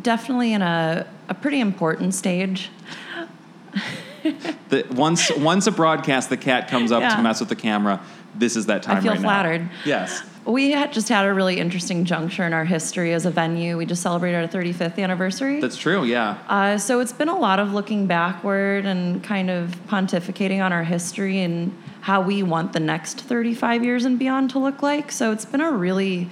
definitely 0.00 0.52
in 0.54 0.62
a, 0.62 1.06
a 1.28 1.34
pretty 1.34 1.60
important 1.60 2.14
stage. 2.14 2.70
The, 4.68 4.86
once, 4.92 5.30
once 5.36 5.66
a 5.66 5.72
broadcast, 5.72 6.30
the 6.30 6.36
cat 6.36 6.68
comes 6.68 6.92
up 6.92 7.02
Yeah. 7.02 7.16
to 7.16 7.22
mess 7.22 7.40
with 7.40 7.48
the 7.48 7.56
camera. 7.56 8.00
This 8.34 8.56
is 8.56 8.66
that 8.66 8.82
time 8.82 9.02
feel 9.02 9.12
right 9.12 9.20
now. 9.20 9.26
flattered. 9.28 9.70
Yes. 9.84 10.22
We 10.44 10.72
had 10.72 10.92
just 10.92 11.08
had 11.08 11.24
a 11.24 11.32
really 11.32 11.58
interesting 11.58 12.04
juncture 12.04 12.44
in 12.44 12.52
our 12.52 12.64
history 12.64 13.12
as 13.12 13.26
a 13.26 13.30
venue. 13.30 13.78
We 13.78 13.86
just 13.86 14.02
celebrated 14.02 14.38
our 14.38 14.48
35th 14.48 14.98
anniversary. 14.98 15.60
That's 15.60 15.76
true, 15.76 16.04
yeah. 16.04 16.38
Uh, 16.48 16.78
so 16.78 16.98
it's 16.98 17.12
been 17.12 17.28
a 17.28 17.38
lot 17.38 17.60
of 17.60 17.72
looking 17.72 18.08
backward 18.08 18.84
and 18.84 19.22
kind 19.22 19.50
of 19.50 19.70
pontificating 19.86 20.60
on 20.62 20.72
our 20.72 20.82
history 20.82 21.40
and 21.40 21.76
how 22.00 22.20
we 22.20 22.42
want 22.42 22.72
the 22.72 22.80
next 22.80 23.20
35 23.20 23.84
years 23.84 24.04
and 24.04 24.18
beyond 24.18 24.50
to 24.50 24.58
look 24.58 24.82
like. 24.82 25.12
So 25.12 25.30
it's 25.30 25.44
been 25.44 25.60
a 25.60 25.70
really 25.70 26.28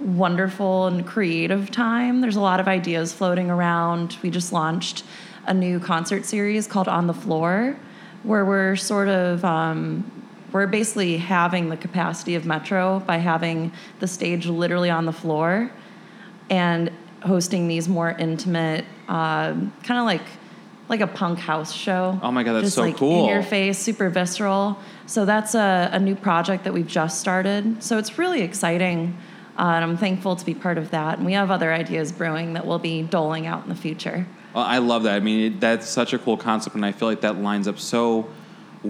wonderful 0.00 0.86
and 0.86 1.06
creative 1.06 1.70
time. 1.70 2.20
There's 2.20 2.36
a 2.36 2.40
lot 2.40 2.60
of 2.60 2.68
ideas 2.68 3.12
floating 3.12 3.50
around. 3.50 4.18
We 4.22 4.30
just 4.30 4.52
launched 4.52 5.04
a 5.46 5.54
new 5.54 5.80
concert 5.80 6.24
series 6.24 6.66
called 6.66 6.88
On 6.88 7.06
the 7.06 7.14
Floor, 7.14 7.78
where 8.22 8.44
we're 8.44 8.76
sort 8.76 9.08
of 9.08 9.44
um, 9.44 10.10
we're 10.52 10.66
basically 10.66 11.16
having 11.16 11.68
the 11.68 11.76
capacity 11.76 12.34
of 12.34 12.46
Metro 12.46 13.00
by 13.00 13.18
having 13.18 13.72
the 14.00 14.06
stage 14.06 14.46
literally 14.46 14.90
on 14.90 15.06
the 15.06 15.12
floor 15.12 15.70
and 16.50 16.90
hosting 17.22 17.68
these 17.68 17.88
more 17.88 18.10
intimate, 18.10 18.84
um, 19.08 19.72
kind 19.82 19.98
of 20.00 20.06
like 20.06 20.22
like 20.88 21.00
a 21.00 21.06
punk 21.06 21.40
house 21.40 21.72
show. 21.72 22.18
Oh 22.22 22.30
my 22.30 22.44
God, 22.44 22.54
that's 22.54 22.66
just 22.66 22.76
so 22.76 22.82
like 22.82 22.96
cool. 22.96 23.24
In 23.24 23.30
your 23.30 23.42
face, 23.42 23.76
super 23.78 24.08
visceral. 24.08 24.78
So 25.06 25.24
that's 25.24 25.54
a, 25.54 25.90
a 25.92 25.98
new 25.98 26.14
project 26.14 26.62
that 26.64 26.72
we've 26.72 26.86
just 26.86 27.18
started. 27.18 27.82
So 27.82 27.98
it's 27.98 28.18
really 28.18 28.42
exciting. 28.42 29.16
Uh, 29.58 29.62
and 29.62 29.84
I'm 29.84 29.96
thankful 29.96 30.36
to 30.36 30.44
be 30.44 30.54
part 30.54 30.78
of 30.78 30.90
that. 30.90 31.16
And 31.16 31.26
we 31.26 31.32
have 31.32 31.50
other 31.50 31.72
ideas 31.72 32.12
brewing 32.12 32.52
that 32.52 32.66
we'll 32.66 32.78
be 32.78 33.02
doling 33.02 33.46
out 33.46 33.64
in 33.64 33.68
the 33.68 33.74
future. 33.74 34.26
Well, 34.54 34.64
I 34.64 34.78
love 34.78 35.02
that. 35.04 35.16
I 35.16 35.20
mean, 35.20 35.52
it, 35.52 35.60
that's 35.60 35.88
such 35.88 36.12
a 36.12 36.18
cool 36.18 36.36
concept, 36.36 36.76
and 36.76 36.86
I 36.86 36.92
feel 36.92 37.08
like 37.08 37.22
that 37.22 37.38
lines 37.38 37.66
up 37.66 37.78
so 37.78 38.28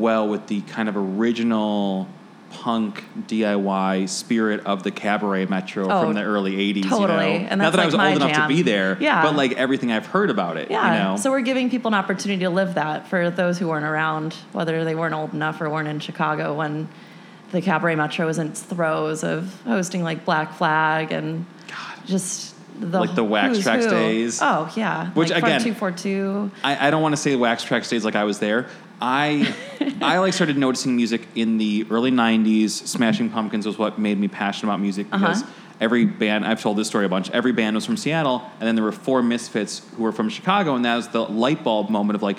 well 0.00 0.28
with 0.28 0.46
the 0.46 0.60
kind 0.62 0.88
of 0.88 0.96
original 0.96 2.08
punk 2.50 3.04
DIY 3.26 4.08
spirit 4.08 4.64
of 4.64 4.82
the 4.82 4.90
cabaret 4.90 5.46
metro 5.46 5.88
Oh, 5.90 6.02
from 6.04 6.14
the 6.14 6.22
early 6.22 6.52
'80s. 6.52 6.84
You 6.84 6.90
know? 6.90 7.18
And 7.18 7.60
Not 7.60 7.72
that 7.72 7.80
I 7.80 7.82
like 7.82 7.86
was 7.86 7.96
my 7.96 8.12
old 8.12 8.22
enough 8.22 8.36
to 8.42 8.48
be 8.48 8.62
there, 8.62 8.96
Yeah. 9.00 9.22
but 9.22 9.34
like 9.34 9.52
everything 9.52 9.92
I've 9.92 10.06
heard 10.06 10.30
about 10.30 10.56
it. 10.56 10.70
Yeah. 10.70 10.92
You 10.92 11.02
know? 11.10 11.16
So 11.16 11.30
we're 11.30 11.40
giving 11.40 11.68
people 11.70 11.88
an 11.88 11.94
opportunity 11.94 12.44
to 12.44 12.50
live 12.50 12.74
that 12.74 13.08
for 13.08 13.30
those 13.30 13.58
who 13.58 13.68
weren't 13.68 13.84
around, 13.84 14.34
whether 14.52 14.84
they 14.84 14.94
weren't 14.94 15.14
old 15.14 15.34
enough 15.34 15.60
or 15.60 15.68
weren't 15.68 15.88
in 15.88 16.00
Chicago 16.00 16.54
when 16.54 16.88
the 17.52 17.60
Cabaret 17.60 17.96
Metro 17.96 18.26
was 18.26 18.38
in 18.38 18.48
its 18.48 18.62
throes 18.62 19.22
of 19.22 19.52
hosting 19.64 20.02
like 20.02 20.24
Black 20.24 20.54
Flag 20.54 21.12
and 21.12 21.46
just 22.06 22.54
the 22.80 23.00
Like 23.00 23.14
the 23.14 23.24
Wax 23.24 23.58
Trax 23.58 23.84
who. 23.84 23.90
days. 23.90 24.38
Oh 24.42 24.72
yeah, 24.76 25.10
Which, 25.12 25.30
like 25.30 25.42
again- 25.42 25.60
two 25.62 25.74
four 25.74 25.90
two. 25.92 26.50
I, 26.62 26.88
I 26.88 26.90
don't 26.90 27.02
want 27.02 27.12
to 27.14 27.16
say 27.20 27.34
Wax 27.36 27.64
Trax 27.64 27.88
days 27.90 28.04
like 28.04 28.16
I 28.16 28.24
was 28.24 28.38
there. 28.38 28.66
I 29.00 29.54
I 30.02 30.18
like 30.18 30.32
started 30.32 30.56
noticing 30.56 30.96
music 30.96 31.26
in 31.34 31.58
the 31.58 31.86
early 31.90 32.10
'90s. 32.10 32.70
Smashing 32.70 33.30
Pumpkins 33.30 33.66
was 33.66 33.78
what 33.78 33.98
made 33.98 34.18
me 34.18 34.28
passionate 34.28 34.70
about 34.72 34.80
music 34.80 35.10
because 35.10 35.42
Uh-huh. 35.42 35.52
every 35.80 36.04
band 36.04 36.44
I've 36.46 36.60
told 36.60 36.76
this 36.78 36.88
story 36.88 37.04
a 37.06 37.08
bunch. 37.08 37.30
Every 37.30 37.52
band 37.52 37.74
was 37.76 37.84
from 37.84 37.96
Seattle, 37.96 38.42
and 38.60 38.66
then 38.66 38.74
there 38.74 38.84
were 38.84 38.92
four 38.92 39.22
misfits 39.22 39.82
who 39.96 40.02
were 40.02 40.12
from 40.12 40.28
Chicago, 40.28 40.74
and 40.74 40.84
that 40.84 40.96
was 40.96 41.08
the 41.08 41.22
light 41.22 41.62
bulb 41.64 41.90
moment 41.90 42.14
of 42.16 42.22
like, 42.22 42.38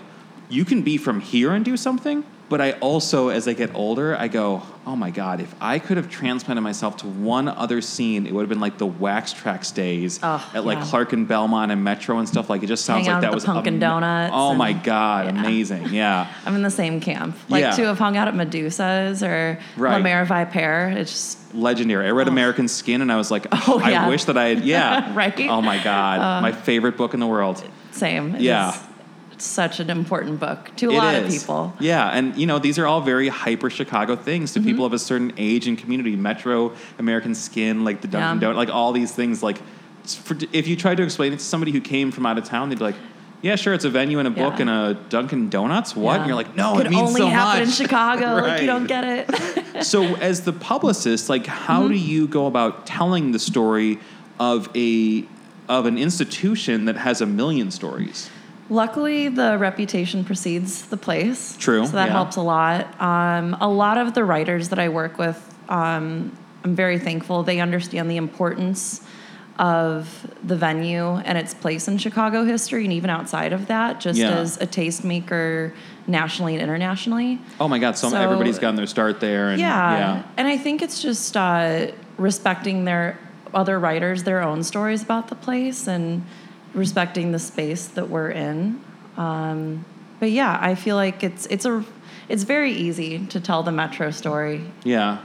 you 0.50 0.66
can 0.66 0.82
be 0.82 0.98
from 0.98 1.20
here 1.20 1.51
and 1.54 1.63
do 1.66 1.77
something. 1.77 2.24
But 2.50 2.62
I 2.62 2.72
also, 2.80 3.27
as 3.27 3.46
I 3.46 3.51
get 3.51 3.75
older, 3.75 4.16
I 4.16 4.30
go, 4.30 4.63
oh 4.86 4.96
my 4.96 5.12
God, 5.12 5.42
if 5.42 5.54
I 5.60 5.80
could 5.80 5.98
have 5.98 6.10
transplanted 6.10 6.63
myself 6.63 6.96
to 6.98 7.06
one 7.06 7.50
other 7.50 7.82
scene, 7.82 8.25
it 8.25 8.32
would 8.34 8.39
have 8.44 8.48
been 8.48 8.62
like 8.62 8.77
the 8.77 8.86
Wax 8.86 9.34
Trax 9.34 9.74
days 9.74 10.18
Oh, 10.24 10.50
at 10.54 10.63
like 10.66 10.77
yeah. 10.77 10.86
Clark 10.86 11.12
and 11.12 11.27
Belmont 11.27 11.74
and 11.74 11.84
Metro 11.84 12.20
and 12.20 12.25
stuff. 12.30 12.50
Like 12.50 12.63
it 12.63 12.68
just 12.68 12.86
sounds 12.86 13.06
Hang 13.06 13.16
like 13.16 13.22
that 13.24 13.34
was 13.34 13.44
Pumpkin 13.44 13.80
Donuts 13.80 14.32
Oh 14.34 14.54
my 14.54 14.72
God, 14.72 15.25
yeah. 15.25 15.42
amazing. 15.42 15.88
Yeah. 15.92 16.34
I'm 16.46 16.56
in 16.56 16.62
the 16.62 16.72
same 16.72 17.01
camp. 17.01 17.36
Like 17.50 17.60
Yeah. 17.63 17.72
to 17.72 17.84
have 17.88 18.00
hung 18.00 18.16
out 18.16 18.30
at 18.30 18.36
Medusa's 18.36 19.22
or 19.24 19.60
Right. 19.75 20.01
La 20.01 20.24
Viper. 20.24 20.94
It's 20.96 21.12
just 21.12 21.54
legendary. 21.54 22.08
I 22.08 22.12
read 22.12 22.30
oh. 22.30 22.32
American 22.32 22.70
Skin 22.70 23.01
and 23.01 23.12
I 23.12 23.18
was 23.18 23.30
like, 23.30 23.46
Oh, 23.68 23.82
I 23.84 24.08
wish 24.08 24.24
that 24.24 24.38
I 24.38 24.46
had, 24.46 24.63
yeah. 24.63 25.13
Right? 25.18 25.38
Oh 25.50 25.62
my 25.62 25.84
God. 25.84 26.20
Uh. 26.22 26.42
my 26.42 26.54
favorite 26.54 26.96
book 26.96 27.13
in 27.13 27.20
the 27.20 27.27
world. 27.27 27.62
same. 27.92 28.36
It 28.36 28.42
Yeah. 28.42 28.70
is- 28.74 28.80
such 29.38 29.79
an 29.79 29.89
important 29.89 30.39
book 30.39 30.72
to 30.77 30.88
a 30.89 30.94
It 30.94 30.98
lot 30.98 31.15
of 31.15 31.29
people. 31.29 31.74
Yeah. 31.79 32.08
And, 32.10 32.36
you 32.38 32.48
know, 32.48 32.60
these 32.60 32.79
are 32.79 32.88
all 32.88 33.01
very 33.01 33.27
hyper 33.27 33.70
Chicago 33.70 34.15
things 34.15 34.51
Mm-hmm. 34.51 34.63
to 34.63 34.70
people 34.70 34.86
of 34.86 34.94
a 34.94 35.00
certain 35.00 35.34
age 35.38 35.67
and 35.67 35.77
community. 35.77 36.15
Metro, 36.15 36.74
American 37.00 37.36
Skin, 37.36 37.84
like 37.84 38.01
the 38.01 38.08
Dunkin' 38.08 38.41
Yeah. 38.41 38.53
Donut, 38.53 38.56
like 38.58 38.70
all 38.70 38.91
these 38.94 39.12
things. 39.13 39.44
Like, 39.44 39.58
for, 40.06 40.38
if 40.53 40.67
you 40.67 40.75
tried 40.75 40.96
to 40.98 41.03
explain 41.03 41.34
it 41.34 41.39
to 41.39 41.46
somebody 41.46 41.72
who 41.72 41.82
came 41.82 42.12
from 42.12 42.25
out 42.25 42.38
of 42.38 42.46
town, 42.46 42.70
they'd 42.70 42.77
be 42.79 42.84
like, 42.86 42.96
yeah, 43.44 43.56
sure, 43.56 43.74
it's 43.75 43.86
a 43.86 43.89
venue 43.89 44.17
and 44.17 44.27
a 44.27 44.32
book 44.32 44.56
Yeah. 44.56 44.62
and 44.62 44.70
a 44.70 44.94
Dunkin' 45.10 45.50
Donuts. 45.50 45.96
What? 45.96 46.13
Yeah. 46.13 46.17
And 46.22 46.27
you're 46.27 46.36
like, 46.36 46.56
no, 46.56 46.75
Could 46.77 46.88
it 46.88 46.89
means 46.89 47.10
only 47.10 47.22
so 47.22 47.27
happen 47.27 47.60
much. 47.60 47.67
in 47.67 47.74
Chicago. 47.74 48.25
Like 48.48 48.62
you 48.62 48.67
don't 48.67 48.88
get 48.88 49.03
it. 49.03 49.84
so 49.86 50.15
as 50.15 50.41
the 50.41 50.53
publicist 50.53 51.29
like 51.29 51.46
how 51.46 51.82
Mm-hmm. 51.82 51.89
do 51.89 51.96
you 52.00 52.27
go 52.27 52.48
about 52.48 52.88
telling 52.88 53.32
the 53.34 53.39
story 53.39 54.00
of 54.39 54.70
a 54.75 55.25
of 55.70 55.86
an 55.86 55.98
institution 56.00 56.86
that 56.86 56.96
has 56.96 57.22
a 57.22 57.25
million 57.27 57.70
stories 57.70 58.29
Luckily, 58.69 59.29
the 59.29 59.57
reputation 59.57 60.24
precedes 60.25 60.86
the 60.88 60.97
place. 60.97 61.55
True, 61.57 61.86
So 61.86 61.93
that 61.93 62.07
yeah. 62.07 62.12
helps 62.13 62.36
a 62.36 62.41
lot. 62.41 63.00
Um, 63.01 63.55
a 63.62 63.67
lot 63.69 63.97
of 63.97 64.13
the 64.13 64.24
writers 64.25 64.69
that 64.69 64.79
I 64.79 64.89
work 64.89 65.17
with, 65.17 65.38
um, 65.69 66.36
I'm 66.63 66.75
very 66.75 67.00
thankful. 67.00 67.43
They 67.43 67.59
understand 67.62 68.12
the 68.12 68.17
importance 68.17 69.01
of 69.57 70.27
the 70.43 70.55
venue 70.55 71.15
and 71.17 71.38
its 71.38 71.53
place 71.53 71.88
in 71.88 71.97
Chicago 71.97 72.43
history 72.43 72.83
and 72.83 72.93
even 72.93 73.09
outside 73.09 73.53
of 73.53 73.67
that, 73.67 74.00
just 74.00 74.19
Yeah. 74.19 74.31
as 74.38 74.57
a 74.57 74.67
tastemaker 74.67 75.71
nationally 76.05 76.53
and 76.53 76.62
internationally. 76.62 77.39
oh 77.59 77.67
my 77.67 77.79
god 77.79 77.97
so, 77.97 78.09
So- 78.09 78.17
everybody's 78.17 78.59
gotten 78.59 78.75
their 78.75 78.86
start 78.86 79.19
there 79.19 79.50
and 79.50 79.59
Yeah. 79.59 79.97
yeah 79.97 80.21
And 80.38 80.47
I 80.47 80.57
think 80.57 80.81
it's 80.81 81.01
just 81.01 81.36
uh, 81.36 81.88
respecting 82.17 82.86
their 82.86 83.17
other 83.53 83.79
writers, 83.79 84.24
their 84.24 84.41
own 84.43 84.62
stories 84.63 85.01
about 85.01 85.27
the 85.29 85.36
place, 85.36 85.88
and 85.88 86.24
respecting 86.74 87.31
the 87.31 87.39
space 87.39 87.88
that 87.89 88.09
we're 88.09 88.29
in. 88.29 88.79
Um, 89.17 89.86
but 90.19 90.31
yeah, 90.31 90.57
I 90.62 90.75
feel 90.75 90.95
like 90.95 91.24
it's 91.24 91.45
it's 91.47 91.65
a 91.65 91.83
it's 92.29 92.43
very 92.43 92.71
easy 92.71 93.25
to 93.27 93.39
tell 93.39 93.63
the 93.63 93.71
Metro 93.71 94.12
story. 94.12 94.62
yeah 94.83 95.19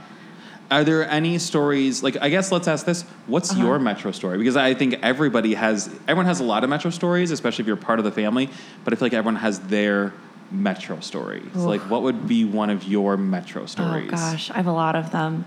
are 0.71 0.85
there 0.85 1.07
any 1.09 1.37
stories 1.37 2.01
like 2.01 2.15
i 2.21 2.29
guess 2.29 2.49
let's 2.51 2.69
ask 2.69 2.85
this 2.85 3.03
what's 3.27 3.51
Uh-huh. 3.51 3.61
your 3.63 3.79
metro 3.79 4.11
story 4.11 4.37
because 4.37 4.55
i 4.55 4.73
think 4.73 4.95
everybody 5.03 5.53
has 5.55 5.89
everyone 6.07 6.25
has 6.25 6.39
a 6.39 6.43
lot 6.43 6.63
of 6.63 6.69
metro 6.69 6.89
stories 6.89 7.31
especially 7.31 7.63
if 7.63 7.67
you're 7.67 7.75
part 7.75 7.99
of 7.99 8.05
the 8.05 8.11
family 8.11 8.49
but 8.83 8.93
i 8.93 8.95
feel 8.95 9.05
like 9.07 9.13
everyone 9.13 9.35
has 9.35 9.59
their 9.59 10.13
metro 10.49 10.99
story 11.01 11.43
so 11.53 11.67
like 11.67 11.81
what 11.91 12.01
would 12.01 12.27
be 12.29 12.45
one 12.45 12.69
of 12.69 12.85
your 12.85 13.17
metro 13.17 13.65
stories 13.65 14.07
Oh 14.07 14.11
gosh, 14.15 14.49
I 14.51 14.55
have 14.55 14.67
a 14.67 14.71
lot 14.71 14.95
of 14.95 15.11
them. 15.11 15.43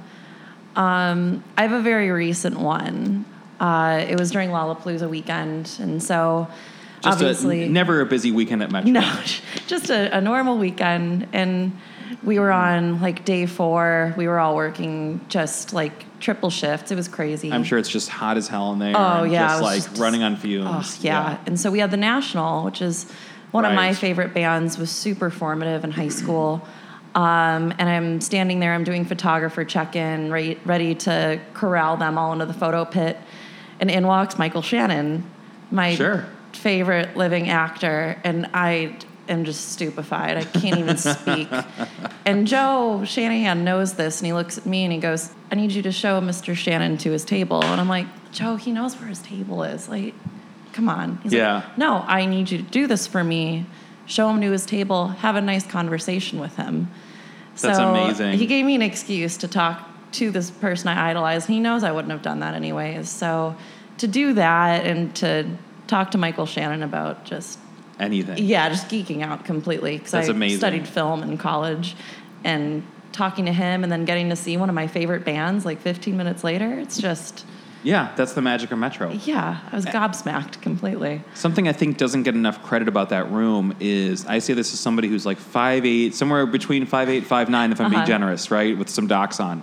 Um, 0.76 1.42
I 1.56 1.62
have 1.62 1.72
a 1.72 1.80
very 1.82 2.10
recent 2.10 2.60
one. 2.60 3.24
Uh, 3.60 4.04
it 4.08 4.18
was 4.18 4.30
during 4.30 4.50
Lollapalooza 4.50 5.08
weekend, 5.08 5.76
and 5.80 6.02
so 6.02 6.48
just 7.02 7.20
obviously 7.20 7.64
a, 7.64 7.68
never 7.68 8.00
a 8.00 8.06
busy 8.06 8.32
weekend 8.32 8.62
at 8.62 8.70
metro 8.70 8.90
No, 8.90 9.20
just 9.66 9.90
a, 9.90 10.16
a 10.16 10.20
normal 10.20 10.58
weekend. 10.58 11.26
And 11.32 11.78
we 12.22 12.38
were 12.38 12.52
on 12.52 13.00
like 13.00 13.24
day 13.24 13.46
four. 13.46 14.14
We 14.16 14.28
were 14.28 14.38
all 14.38 14.56
working 14.56 15.20
just 15.28 15.72
like 15.72 16.04
triple 16.20 16.50
shifts. 16.50 16.90
It 16.90 16.96
was 16.96 17.08
crazy. 17.08 17.52
I'm 17.52 17.64
sure 17.64 17.78
it's 17.78 17.88
just 17.88 18.08
hot 18.08 18.36
as 18.36 18.48
hell 18.48 18.72
in 18.72 18.78
there. 18.78 18.94
Oh, 18.96 19.22
and 19.22 19.32
yeah, 19.32 19.48
just 19.48 19.62
like 19.62 19.82
just- 19.84 19.98
running 19.98 20.22
on 20.22 20.36
fumes. 20.36 20.68
Oh, 20.68 20.98
yeah. 21.02 21.38
And 21.46 21.58
so 21.58 21.70
we 21.70 21.78
had 21.78 21.90
the 21.90 21.96
National, 21.96 22.64
which 22.64 22.82
is 22.82 23.10
one 23.52 23.64
of 23.64 23.72
my 23.74 23.94
favorite 23.94 24.34
bands, 24.34 24.76
was 24.76 24.90
super 24.90 25.30
formative 25.30 25.84
in 25.84 25.90
high 25.90 26.08
school. 26.08 26.66
Um, 27.14 27.72
and 27.78 27.88
I'm 27.88 28.20
standing 28.20 28.60
there, 28.60 28.74
I'm 28.74 28.84
doing 28.84 29.06
photographer 29.06 29.64
check 29.64 29.96
in, 29.96 30.30
ready, 30.30 30.60
ready 30.66 30.94
to 30.96 31.40
corral 31.54 31.96
them 31.96 32.18
all 32.18 32.34
into 32.34 32.44
the 32.44 32.52
photo 32.52 32.84
pit. 32.84 33.16
And 33.80 33.90
in 33.90 34.06
walks 34.06 34.38
Michael 34.38 34.62
Shannon, 34.62 35.24
my 35.70 35.94
Sure. 35.94 36.24
favorite 36.52 37.16
living 37.16 37.48
actor. 37.50 38.16
And 38.24 38.48
I 38.54 38.96
am 39.28 39.44
just 39.44 39.70
stupefied. 39.72 40.36
I 40.36 40.44
can't 40.44 40.78
even 40.78 40.96
speak. 40.96 41.48
And 42.24 42.44
Joe 42.48 43.04
Shanahan 43.04 43.62
knows 43.62 43.92
this, 43.94 44.18
and 44.18 44.26
he 44.26 44.32
looks 44.32 44.58
at 44.58 44.66
me 44.66 44.82
and 44.82 44.92
he 44.92 44.98
goes, 44.98 45.30
I 45.52 45.54
need 45.54 45.70
you 45.70 45.82
to 45.82 45.92
show 45.92 46.20
Mr. 46.20 46.56
Shannon 46.56 46.98
to 46.98 47.12
his 47.12 47.24
table. 47.24 47.62
And 47.62 47.80
I'm 47.80 47.88
like, 47.88 48.06
Joe, 48.32 48.56
he 48.56 48.72
knows 48.72 48.96
where 48.98 49.08
his 49.08 49.20
table 49.20 49.62
is. 49.62 49.88
Like, 49.88 50.12
come 50.72 50.88
on. 50.88 51.20
He's 51.22 51.32
Yeah. 51.32 51.54
like, 51.56 51.78
no, 51.78 52.04
I 52.08 52.26
need 52.26 52.50
you 52.50 52.58
to 52.58 52.64
do 52.64 52.88
this 52.88 53.06
for 53.06 53.22
me. 53.22 53.64
Show 54.06 54.28
him 54.30 54.40
to 54.40 54.50
his 54.50 54.66
table, 54.66 55.06
have 55.08 55.36
a 55.36 55.40
nice 55.40 55.64
conversation 55.64 56.40
with 56.40 56.56
him. 56.56 56.88
That's 57.60 57.78
so 57.78 57.90
amazing. 57.94 58.38
He 58.38 58.46
gave 58.46 58.64
me 58.66 58.74
an 58.74 58.82
excuse 58.82 59.36
to 59.38 59.46
talk 59.48 59.85
to 60.12 60.30
this 60.30 60.50
person 60.50 60.88
I 60.88 61.10
idolize. 61.10 61.46
He 61.46 61.60
knows 61.60 61.82
I 61.84 61.92
wouldn't 61.92 62.12
have 62.12 62.22
done 62.22 62.40
that 62.40 62.54
anyways. 62.54 63.08
So 63.10 63.56
to 63.98 64.06
do 64.06 64.32
that 64.34 64.86
and 64.86 65.14
to 65.16 65.46
talk 65.86 66.10
to 66.12 66.18
Michael 66.18 66.46
Shannon 66.46 66.82
about 66.82 67.24
just 67.24 67.58
Anything. 67.98 68.38
yeah, 68.38 68.68
just 68.68 68.88
geeking 68.88 69.22
out 69.22 69.44
completely 69.44 69.96
because 69.98 70.14
I 70.14 70.22
amazing. 70.24 70.58
studied 70.58 70.86
film 70.88 71.22
in 71.22 71.38
college, 71.38 71.96
and 72.44 72.82
talking 73.12 73.46
to 73.46 73.52
him 73.52 73.82
and 73.82 73.90
then 73.90 74.04
getting 74.04 74.28
to 74.28 74.36
see 74.36 74.56
one 74.58 74.68
of 74.68 74.74
my 74.74 74.86
favorite 74.86 75.24
bands 75.24 75.64
like 75.64 75.80
15 75.80 76.14
minutes 76.16 76.44
later, 76.44 76.78
it's 76.78 76.98
just 76.98 77.46
Yeah, 77.82 78.12
that's 78.14 78.34
the 78.34 78.42
magic 78.42 78.70
of 78.72 78.78
Metro. 78.78 79.10
yeah, 79.24 79.60
I 79.72 79.74
was 79.74 79.86
gobsmacked 79.86 80.60
completely. 80.60 81.22
Something 81.34 81.66
I 81.68 81.72
think 81.72 81.96
doesn't 81.96 82.24
get 82.24 82.34
enough 82.34 82.62
credit 82.62 82.88
about 82.88 83.08
that 83.08 83.30
room 83.32 83.74
is 83.80 84.26
I 84.26 84.40
say 84.40 84.52
this 84.52 84.74
as 84.74 84.80
somebody 84.80 85.08
who's 85.08 85.24
like 85.24 85.38
5'8, 85.38 86.12
somewhere 86.12 86.44
between 86.44 86.86
5'8, 86.86 87.22
5'9, 87.22 87.72
if 87.72 87.80
I'm 87.80 87.88
being 87.88 88.00
Uh-huh. 88.00 88.06
generous, 88.06 88.50
right? 88.50 88.76
With 88.76 88.90
some 88.90 89.06
docs 89.06 89.40
on. 89.40 89.62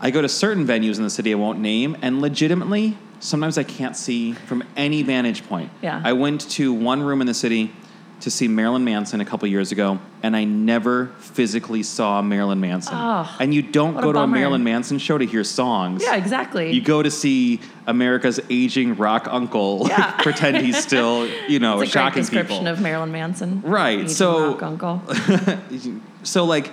I 0.00 0.10
go 0.10 0.22
to 0.22 0.28
certain 0.28 0.66
venues 0.66 0.96
in 0.98 1.02
the 1.02 1.10
city 1.10 1.32
I 1.32 1.36
won't 1.36 1.58
name, 1.58 1.96
and 2.02 2.20
legitimately, 2.20 2.96
sometimes 3.20 3.58
I 3.58 3.64
can't 3.64 3.96
see 3.96 4.32
from 4.32 4.62
any 4.76 5.02
vantage 5.02 5.46
point. 5.48 5.70
Yeah. 5.82 6.00
I 6.04 6.12
went 6.12 6.48
to 6.52 6.72
one 6.72 7.02
room 7.02 7.20
in 7.20 7.26
the 7.26 7.34
city 7.34 7.72
to 8.20 8.30
see 8.32 8.48
Marilyn 8.48 8.82
Manson 8.84 9.20
a 9.20 9.24
couple 9.24 9.46
years 9.48 9.70
ago, 9.70 10.00
and 10.24 10.34
I 10.36 10.42
never 10.42 11.06
physically 11.20 11.84
saw 11.84 12.20
Marilyn 12.20 12.58
Manson. 12.60 12.94
Oh, 12.96 13.36
and 13.38 13.54
you 13.54 13.62
don't 13.62 13.94
what 13.94 14.02
a 14.02 14.06
go 14.08 14.12
to 14.12 14.18
a. 14.20 14.26
Marilyn 14.26 14.64
Manson 14.64 14.98
show 14.98 15.18
to 15.18 15.24
hear 15.24 15.44
songs. 15.44 16.02
Yeah, 16.02 16.16
exactly. 16.16 16.72
You 16.72 16.80
go 16.80 17.00
to 17.00 17.12
see 17.12 17.60
America's 17.86 18.40
aging 18.50 18.96
rock 18.96 19.28
uncle 19.30 19.86
Yeah. 19.88 20.12
pretend 20.20 20.56
he's 20.64 20.78
still, 20.82 21.28
you 21.48 21.60
know, 21.60 21.80
it's 21.80 21.90
a 21.90 21.92
great 21.94 22.02
shocking 22.04 22.22
description 22.22 22.56
people. 22.58 22.66
of 22.72 22.80
Marilyn 22.80 23.12
Manson. 23.12 23.62
Right, 23.62 23.98
Aging 24.00 24.08
so- 24.08 24.58
uncle. 24.62 25.00
so, 26.24 26.44
like, 26.44 26.72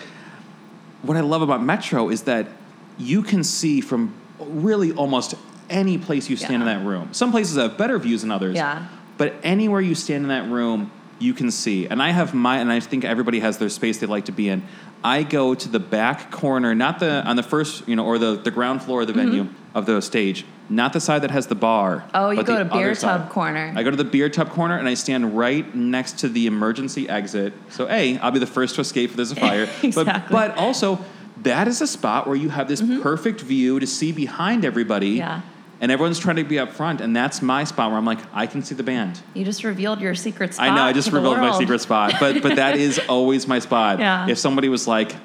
what 1.04 1.16
I 1.16 1.22
love 1.22 1.44
about 1.44 1.62
Metro 1.64 2.10
is 2.10 2.24
that 2.24 2.48
you 2.98 3.24
can 3.24 3.44
see 3.44 3.82
from 3.82 4.14
really 4.40 4.92
almost 4.94 5.36
any 5.70 5.98
place 5.98 6.30
you 6.30 6.38
stand 6.38 6.62
in 6.62 6.66
that 6.66 6.86
room. 6.86 7.10
Some 7.14 7.32
places 7.32 7.58
have 7.58 7.78
better 7.78 7.98
views 8.00 8.22
than 8.22 8.32
others. 8.32 8.56
Yeah. 8.56 8.88
But 9.18 9.36
anywhere 9.44 9.82
you 9.82 9.96
stand 9.96 10.24
in 10.24 10.30
that 10.30 10.50
room, 10.50 10.92
you 11.20 11.34
can 11.34 11.50
see. 11.50 11.88
And 11.88 12.04
I 12.04 12.12
have 12.12 12.34
my, 12.34 12.58
and 12.58 12.72
I 12.72 12.80
think 12.82 13.06
everybody 13.06 13.40
has 13.40 13.58
their 13.58 13.70
space 13.70 14.00
they 14.00 14.06
like 14.06 14.26
to 14.26 14.32
be 14.34 14.50
in. 14.50 14.64
I 15.04 15.24
go 15.24 15.56
to 15.56 15.70
the 15.70 15.80
back 15.80 16.32
corner, 16.32 16.76
not 16.76 17.00
the 17.00 17.24
on 17.26 17.36
the 17.36 17.44
first, 17.44 17.88
you 17.88 17.96
know, 17.96 18.06
or 18.06 18.18
the, 18.18 18.36
the 18.36 18.52
ground 18.52 18.82
floor 18.84 19.02
of 19.02 19.08
the 19.08 19.14
venue 19.14 19.48
of 19.74 19.86
the 19.86 20.02
stage, 20.02 20.46
not 20.68 20.94
the 20.94 21.00
side 21.00 21.22
that 21.22 21.32
has 21.32 21.48
the 21.48 21.56
bar. 21.56 21.98
Mm-hmm. 21.98 22.10
Oh, 22.16 22.30
you 22.32 22.38
but 22.38 22.46
go 22.48 22.58
the 22.58 22.64
to 22.64 22.70
beer 22.70 22.86
other 22.86 22.96
side. 22.96 23.18
tub 23.20 23.30
corner. 23.30 23.72
I 23.76 23.84
go 23.84 23.92
to 23.92 23.98
the 23.98 24.04
beer 24.04 24.30
tub 24.30 24.50
corner 24.50 24.78
and 24.78 24.88
I 24.88 24.96
stand 24.96 25.38
right 25.38 25.74
next 25.76 26.20
to 26.20 26.30
the 26.30 26.48
emergency 26.48 27.08
exit. 27.08 27.54
So, 27.70 27.88
A, 27.90 28.18
I'll 28.18 28.32
be 28.32 28.40
the 28.40 28.48
first 28.48 28.76
to 28.76 28.82
escape 28.82 29.12
if 29.12 29.16
there's 29.16 29.32
a 29.32 29.36
fire. 29.36 29.68
But, 29.82 29.84
Exactly. 29.86 30.34
but 30.34 30.58
also, 30.58 31.00
that 31.46 31.68
is 31.68 31.82
a 31.82 31.88
spot 31.88 32.28
where 32.28 32.36
you 32.36 32.50
have 32.50 32.68
this 32.68 32.82
perfect 33.02 33.42
view 33.42 33.80
to 33.80 33.88
see 33.88 34.12
behind 34.12 34.66
everybody. 34.66 35.14
Mm-hmm. 35.14 35.18
Yeah. 35.20 35.42
And 35.82 35.92
everyone's 35.92 36.20
trying 36.20 36.38
to 36.38 36.44
be 36.44 36.58
up 36.58 36.72
front. 36.72 37.02
And 37.02 37.16
that's 37.16 37.42
my 37.42 37.64
spot 37.64 37.90
where 37.90 37.98
I'm 37.98 38.06
like, 38.06 38.20
I 38.34 38.48
can 38.48 38.64
see 38.64 38.76
the 38.76 38.84
band. 38.84 39.20
You 39.34 39.44
just 39.44 39.64
revealed 39.64 40.00
your 40.00 40.16
secret 40.16 40.54
spot. 40.54 40.70
I 40.70 40.76
know, 40.76 40.84
I 40.84 40.94
just 40.94 41.12
revealed 41.12 41.38
my 41.38 41.58
secret 41.58 41.82
spot. 41.82 42.14
But, 42.20 42.42
but 42.42 42.56
that 42.56 42.78
is 42.78 43.00
always 43.10 43.48
my 43.48 43.60
spot. 43.60 44.00
Yeah. 44.00 44.28
If 44.28 44.38
somebody 44.38 44.70
was 44.70 44.88
like, 44.88 45.16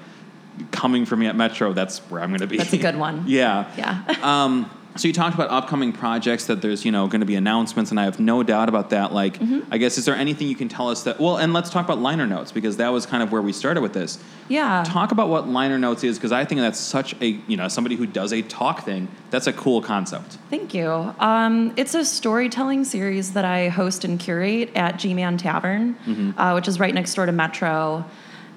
coming 0.71 1.07
for 1.07 1.17
me 1.17 1.27
at 1.27 1.37
Metro, 1.37 1.73
that's 1.73 1.99
where 2.11 2.21
I'm 2.21 2.31
going 2.31 2.41
to 2.41 2.47
be. 2.47 2.59
That's 2.59 2.73
a 2.73 2.79
good 2.79 2.97
one. 2.97 3.25
yeah. 3.27 3.73
Yeah. 3.77 4.17
Um, 4.23 4.71
So 4.97 5.07
you 5.07 5.15
talked 5.15 5.35
about 5.35 5.51
upcoming 5.51 5.93
projects 5.93 6.47
that 6.47 6.63
there's 6.63 6.85
you 6.85 6.91
know 6.93 7.07
going 7.07 7.21
to 7.21 7.27
be 7.27 7.37
announcements, 7.37 7.91
and 7.91 8.01
I 8.01 8.05
have 8.05 8.19
no 8.19 8.43
doubt 8.43 8.69
about 8.69 8.91
that. 8.91 9.13
Like, 9.13 9.39
Mm-hmm. 9.41 9.73
I 9.73 9.79
guess 9.79 9.97
is 9.99 10.05
there 10.05 10.15
anything 10.17 10.49
you 10.49 10.57
can 10.57 10.69
tell 10.69 10.89
us 10.89 11.05
that? 11.05 11.19
Well, 11.21 11.37
and 11.39 11.53
let's 11.53 11.71
talk 11.71 11.85
about 11.85 11.99
liner 12.01 12.27
notes 12.27 12.53
because 12.53 12.77
that 12.79 12.89
was 12.91 13.07
kind 13.07 13.23
of 13.23 13.31
where 13.33 13.41
we 13.41 13.53
started 13.53 13.81
with 13.81 13.93
this. 13.93 14.19
Yeah. 14.49 14.83
Talk 14.87 15.13
about 15.13 15.29
what 15.29 15.49
liner 15.49 15.79
notes 15.79 16.03
is 16.05 16.19
because 16.19 16.33
I 16.33 16.45
think 16.45 16.61
that's 16.61 16.79
such 16.79 17.15
a 17.23 17.27
you 17.47 17.57
know 17.57 17.69
somebody 17.69 17.97
who 17.97 18.07
does 18.07 18.33
a 18.33 18.43
talk 18.43 18.85
thing. 18.85 19.09
That's 19.31 19.47
a 19.47 19.53
cool 19.53 19.81
concept. 19.81 20.39
Thank 20.51 20.75
you. 20.75 20.89
Um, 21.21 21.73
it's 21.77 21.95
a 21.95 22.05
storytelling 22.05 22.85
series 22.85 23.33
that 23.33 23.45
I 23.45 23.69
host 23.69 24.05
and 24.05 24.19
curate 24.19 24.71
at 24.75 24.99
G 24.99 25.15
Man 25.15 25.39
Tavern, 25.39 26.35
uh, 26.37 26.53
which 26.53 26.67
is 26.69 26.81
right 26.81 26.93
next 26.95 27.15
door 27.15 27.27
to 27.27 27.33
Metro. 27.33 28.05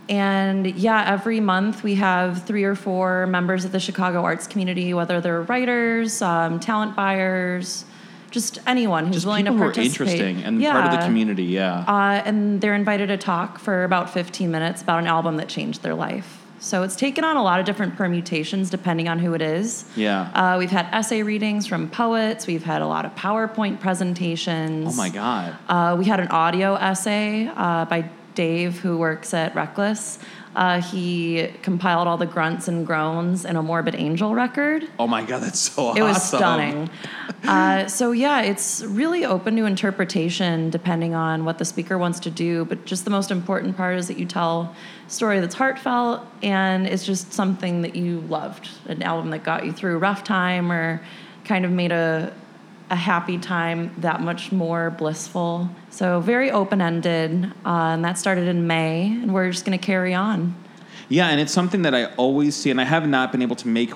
And 0.09 0.67
yeah, 0.75 1.03
every 1.07 1.39
month 1.39 1.83
we 1.83 1.95
have 1.95 2.43
three 2.43 2.63
or 2.63 2.75
four 2.75 3.25
members 3.27 3.63
of 3.65 3.71
the 3.71 3.79
Chicago 3.79 4.23
arts 4.23 4.47
community, 4.47 4.93
whether 4.93 5.21
they're 5.21 5.41
writers, 5.43 6.21
um, 6.21 6.59
talent 6.59 6.95
buyers, 6.95 7.85
just 8.31 8.59
anyone 8.67 9.05
who's 9.05 9.17
Just 9.17 9.25
willing 9.27 9.45
people 9.45 9.57
to 9.57 9.63
who 9.63 9.69
are 9.69 9.73
participate. 9.73 10.19
interesting 10.19 10.43
and 10.45 10.61
part 10.63 10.85
of 10.85 10.99
the 10.99 11.05
community. 11.05 11.43
Yeah. 11.43 11.85
Uh, 11.87 12.21
and 12.25 12.59
they're 12.59 12.73
invited 12.75 13.07
to 13.07 13.17
talk 13.17 13.59
for 13.59 13.83
about 13.83 14.09
15 14.09 14.49
minutes 14.51 14.81
about 14.81 14.99
an 14.99 15.07
album 15.07 15.37
that 15.37 15.47
changed 15.47 15.83
their 15.83 15.93
life. 15.95 16.39
So 16.59 16.81
it's 16.83 16.95
taken 16.95 17.23
on 17.25 17.35
a 17.35 17.43
lot 17.43 17.59
of 17.59 17.65
different 17.65 17.95
permutations 17.97 18.69
depending 18.69 19.07
on 19.09 19.19
who 19.19 19.33
it 19.33 19.41
is. 19.41 19.85
Yeah. 19.95 20.31
Uh, 20.33 20.57
we've 20.57 20.71
had 20.71 20.87
essay 20.93 21.21
readings 21.21 21.67
from 21.67 21.89
poets. 21.89 22.47
We've 22.47 22.63
had 22.63 22.81
a 22.81 22.87
lot 22.87 23.05
of 23.05 23.13
PowerPoint 23.15 23.79
presentations. 23.81 24.93
oh 24.93 24.97
my 24.97 25.09
God. 25.09 25.55
Uh, 25.67 25.95
we 25.99 26.05
had 26.05 26.19
an 26.19 26.29
audio 26.29 26.75
essay 26.75 27.47
uh, 27.55 27.85
by 27.85 28.09
Dave, 28.35 28.79
who 28.79 28.97
works 28.97 29.33
at 29.33 29.55
Reckless. 29.55 30.19
Uh, 30.55 30.81
he 30.81 31.49
compiled 31.63 32.07
all 32.07 32.17
the 32.17 32.27
grunts 32.27 32.67
and 32.67 32.85
groans 32.85 33.43
in 33.43 33.55
a 33.55 33.63
Morbid 33.63 33.95
Angel 33.95 34.35
record. 34.35 34.87
Oh 34.99 35.07
my 35.07 35.23
God. 35.23 35.41
That's 35.41 35.59
so 35.59 35.87
awesome. 35.87 36.01
It 36.01 36.05
was 36.05 36.23
stunning. 36.23 36.89
uh, 37.43 37.87
so 37.87 38.11
yeah, 38.11 38.41
it's 38.41 38.83
really 38.83 39.25
open 39.25 39.55
to 39.55 39.65
interpretation 39.65 40.69
depending 40.69 41.15
on 41.15 41.43
what 41.43 41.57
the 41.57 41.65
speaker 41.65 41.97
wants 41.97 42.19
to 42.21 42.29
do. 42.29 42.65
But 42.65 42.85
just 42.85 43.03
the 43.03 43.11
most 43.11 43.31
important 43.31 43.75
part 43.75 43.97
is 43.97 44.07
that 44.09 44.19
you 44.19 44.27
tell 44.27 44.75
a 45.07 45.09
story 45.09 45.39
that's 45.39 45.55
heartfelt 45.55 46.21
and 46.43 46.85
it's 46.85 47.05
just 47.05 47.33
something 47.33 47.81
that 47.81 47.95
you 47.95 48.21
loved, 48.21 48.69
an 48.85 49.01
album 49.01 49.31
that 49.31 49.43
got 49.43 49.65
you 49.65 49.71
through 49.71 49.95
a 49.95 49.99
rough 49.99 50.23
time 50.23 50.71
or 50.71 51.01
kind 51.45 51.65
of 51.65 51.71
made 51.71 51.91
a 51.91 52.31
a 52.89 52.95
happy 52.95 53.37
time 53.37 53.93
that 53.99 54.21
much 54.21 54.51
more 54.51 54.91
blissful. 54.91 55.69
So 55.89 56.19
very 56.19 56.51
open 56.51 56.81
ended, 56.81 57.45
uh, 57.65 57.93
and 57.93 58.05
that 58.05 58.17
started 58.17 58.47
in 58.47 58.67
May, 58.67 59.07
and 59.07 59.33
we're 59.33 59.51
just 59.51 59.65
going 59.65 59.77
to 59.77 59.83
carry 59.83 60.13
on. 60.13 60.55
Yeah, 61.09 61.27
and 61.27 61.39
it's 61.39 61.51
something 61.51 61.83
that 61.83 61.95
I 61.95 62.05
always 62.15 62.55
see, 62.55 62.71
and 62.71 62.79
I 62.79 62.85
have 62.85 63.07
not 63.07 63.31
been 63.31 63.41
able 63.41 63.55
to 63.57 63.67
make 63.67 63.91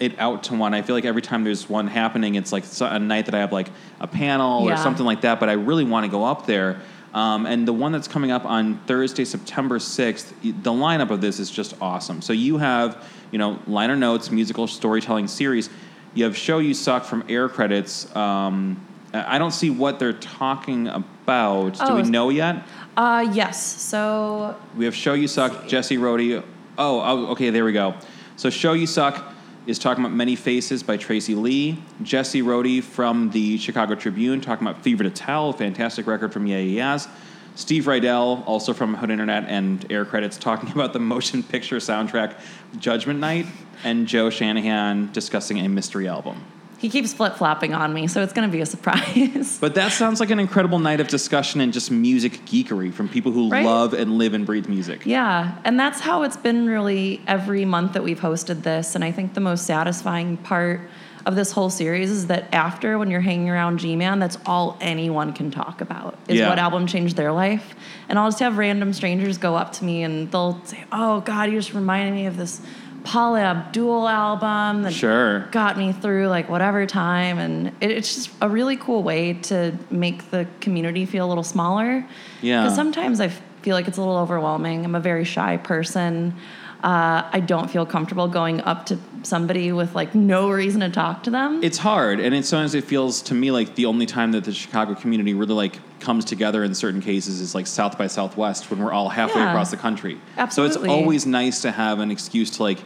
it 0.00 0.18
out 0.18 0.42
to 0.44 0.54
one. 0.54 0.74
I 0.74 0.82
feel 0.82 0.96
like 0.96 1.04
every 1.04 1.22
time 1.22 1.44
there's 1.44 1.68
one 1.68 1.86
happening, 1.86 2.34
it's 2.34 2.52
like 2.52 2.64
a 2.80 2.98
night 2.98 3.26
that 3.26 3.34
I 3.34 3.38
have 3.38 3.52
like 3.52 3.68
a 4.00 4.06
panel 4.06 4.68
or 4.68 4.76
something 4.76 5.06
like 5.06 5.20
that. 5.20 5.38
But 5.38 5.48
I 5.48 5.52
really 5.52 5.84
want 5.84 6.04
to 6.04 6.10
go 6.10 6.24
up 6.24 6.46
there. 6.46 6.80
Um, 7.14 7.46
and 7.46 7.68
the 7.68 7.74
one 7.74 7.92
that's 7.92 8.08
coming 8.08 8.30
up 8.30 8.44
on 8.46 8.78
Thursday, 8.86 9.24
September 9.24 9.78
sixth, 9.78 10.34
the 10.42 10.70
lineup 10.70 11.10
of 11.10 11.20
this 11.20 11.38
is 11.38 11.50
just 11.50 11.74
awesome. 11.80 12.22
So 12.22 12.32
you 12.32 12.56
have, 12.58 13.06
you 13.30 13.38
know, 13.38 13.58
liner 13.66 13.96
notes, 13.96 14.30
musical 14.30 14.66
storytelling 14.66 15.28
series. 15.28 15.68
You 16.14 16.24
have 16.24 16.36
show 16.36 16.58
you 16.58 16.74
suck 16.74 17.04
from 17.04 17.24
air 17.28 17.48
credits. 17.48 18.14
Um, 18.14 18.80
I 19.14 19.38
don't 19.38 19.50
see 19.52 19.70
what 19.70 19.98
they're 19.98 20.12
talking 20.12 20.88
about. 20.88 21.74
Do 21.74 21.80
Oh, 21.80 21.96
we 21.96 22.02
know 22.02 22.30
yet? 22.30 22.62
Uh, 22.96 23.26
yes. 23.32 23.62
So 23.62 24.56
We 24.76 24.84
have 24.84 24.94
Show 24.94 25.14
You 25.14 25.28
Suck, 25.28 25.52
Jessi 25.64 26.00
Roti. 26.00 26.36
Oh, 26.36 26.42
oh, 26.78 27.26
okay, 27.32 27.50
there 27.50 27.64
we 27.64 27.72
go. 27.72 27.94
So 28.36 28.50
Show 28.50 28.72
You 28.72 28.86
Suck 28.86 29.32
is 29.66 29.78
talking 29.78 30.04
about 30.04 30.14
Many 30.14 30.34
Faces 30.34 30.82
by 30.82 30.96
Tracey 30.96 31.34
Lee. 31.34 31.82
Jessi 32.02 32.44
Roti 32.44 32.80
from 32.80 33.30
the 33.30 33.56
Chicago 33.58 33.94
Tribune 33.94 34.40
talking 34.40 34.66
about 34.66 34.82
Fever 34.82 35.04
to 35.04 35.10
Tell, 35.10 35.52
fantastic 35.52 36.06
record 36.06 36.32
from 36.32 36.46
Yeah 36.46 36.58
Yeah 36.58 36.94
Yeahs. 36.94 37.08
Steve 37.54 37.84
Reidell, 37.84 38.42
also 38.46 38.72
from 38.72 38.94
Hood 38.94 39.10
Internet 39.10 39.44
and 39.48 39.84
Air 39.92 40.04
Credits, 40.04 40.36
talking 40.38 40.70
about 40.74 40.92
the 40.92 40.98
motion 40.98 41.42
picture 41.42 41.76
soundtrack 41.76 42.34
Judgment 42.78 43.20
Night, 43.20 43.46
and 43.84 44.06
Joe 44.06 44.30
Shanahan 44.30 45.10
discussing 45.12 45.58
a 45.58 45.68
mystery 45.68 46.06
album. 46.08 46.42
he 46.78 46.88
keeps 46.88 47.12
flip 47.12 47.36
flopping 47.36 47.74
on 47.74 47.92
me, 47.92 48.06
so 48.08 48.22
it's 48.22 48.32
going 48.32 48.48
to 48.48 48.52
be 48.52 48.60
a 48.60 48.66
surprise. 48.66 49.58
But 49.60 49.74
that 49.76 49.92
sounds 49.92 50.18
like 50.18 50.30
an 50.30 50.38
incredible 50.40 50.78
night 50.80 51.00
of 51.00 51.08
discussion 51.08 51.60
and 51.60 51.72
just 51.72 51.90
music 51.90 52.44
geekery 52.46 52.92
from 52.92 53.08
people 53.08 53.30
who 53.32 53.50
Right? 53.50 53.64
love 53.64 53.92
and 53.94 54.18
live 54.18 54.34
and 54.34 54.44
breathe 54.46 54.66
music. 54.68 55.04
Yeah, 55.06 55.56
and 55.64 55.78
that's 55.78 56.00
how 56.00 56.22
it's 56.22 56.36
been 56.36 56.66
really 56.66 57.20
every 57.26 57.64
month 57.64 57.92
that 57.92 58.02
we've 58.02 58.18
hosted 58.20 58.62
this. 58.62 58.94
And 58.94 59.04
I 59.04 59.12
think 59.12 59.34
the 59.34 59.40
most 59.40 59.64
satisfying 59.66 60.36
part 60.38 60.80
of 61.26 61.36
this 61.36 61.52
whole 61.52 61.70
series 61.70 62.10
is 62.10 62.26
that 62.26 62.52
after, 62.52 62.98
when 62.98 63.10
you're 63.10 63.20
hanging 63.20 63.48
around 63.50 63.78
G 63.78 63.94
Man, 63.96 64.18
that's 64.18 64.38
all 64.46 64.76
anyone 64.80 65.32
can 65.32 65.50
talk 65.50 65.80
about 65.80 66.16
is 66.28 66.38
Yeah. 66.38 66.48
what 66.48 66.58
album 66.58 66.86
changed 66.86 67.16
their 67.16 67.32
life. 67.32 67.74
And 68.08 68.18
I'll 68.18 68.28
just 68.28 68.40
have 68.40 68.58
random 68.58 68.92
strangers 68.92 69.38
go 69.38 69.54
up 69.54 69.72
to 69.74 69.84
me 69.84 70.02
and 70.02 70.30
they'll 70.30 70.60
say, 70.64 70.84
"Oh 70.90 71.20
God, 71.20 71.50
you 71.50 71.58
just 71.58 71.74
reminded 71.74 72.14
me 72.14 72.26
of 72.26 72.36
this 72.36 72.60
Paula 73.04 73.40
Abdul 73.40 74.06
album 74.08 74.82
that 74.82 74.92
Sure. 74.92 75.40
got 75.50 75.76
me 75.76 75.92
through 75.92 76.28
like 76.28 76.48
whatever 76.48 76.86
time." 76.86 77.38
And 77.38 77.68
it, 77.80 77.90
it's 77.90 78.14
just 78.14 78.30
a 78.40 78.48
really 78.48 78.76
cool 78.76 79.02
way 79.02 79.34
to 79.34 79.72
make 79.90 80.30
the 80.30 80.46
community 80.60 81.04
feel 81.06 81.26
a 81.26 81.28
little 81.28 81.44
smaller. 81.44 82.04
Yeah. 82.40 82.62
Because 82.62 82.74
sometimes 82.76 83.20
I 83.20 83.28
feel 83.62 83.76
like 83.76 83.86
it's 83.86 83.96
a 83.98 84.00
little 84.00 84.16
overwhelming. 84.18 84.84
I'm 84.84 84.94
a 84.96 85.00
very 85.00 85.24
shy 85.24 85.56
person. 85.56 86.34
Uh, 86.82 87.28
I 87.32 87.38
don't 87.38 87.70
feel 87.70 87.86
comfortable 87.86 88.26
going 88.26 88.60
up 88.62 88.86
to 88.86 88.98
somebody 89.22 89.70
with 89.70 89.94
like 89.94 90.14
no 90.16 90.50
reason 90.50 90.80
to 90.80 90.90
talk 90.90 91.22
to 91.22 91.30
them. 91.30 91.62
it's 91.62 91.78
hard 91.78 92.18
and 92.18 92.34
it 92.34 92.44
sometimes 92.44 92.74
it 92.74 92.82
feels 92.82 93.22
to 93.22 93.34
me 93.34 93.52
like 93.52 93.76
the 93.76 93.86
only 93.86 94.04
time 94.04 94.32
that 94.32 94.42
the 94.42 94.52
chicago 94.52 94.92
community 94.96 95.32
really 95.32 95.54
like 95.54 95.78
comes 96.00 96.24
together 96.24 96.64
in 96.64 96.74
certain 96.74 97.00
cases 97.00 97.38
is 97.38 97.54
like 97.54 97.68
south 97.68 97.96
by 97.96 98.08
southwest 98.08 98.68
when 98.68 98.80
we're 98.82 98.90
all 98.90 99.08
halfway 99.08 99.40
Yeah. 99.40 99.50
across 99.50 99.70
the 99.70 99.76
country 99.76 100.20
Absolutely. 100.36 100.74
so 100.74 100.82
it's 100.82 100.90
always 100.92 101.24
nice 101.24 101.62
to 101.62 101.70
have 101.70 102.00
an 102.00 102.10
excuse 102.10 102.50
to 102.56 102.64
like 102.64 102.78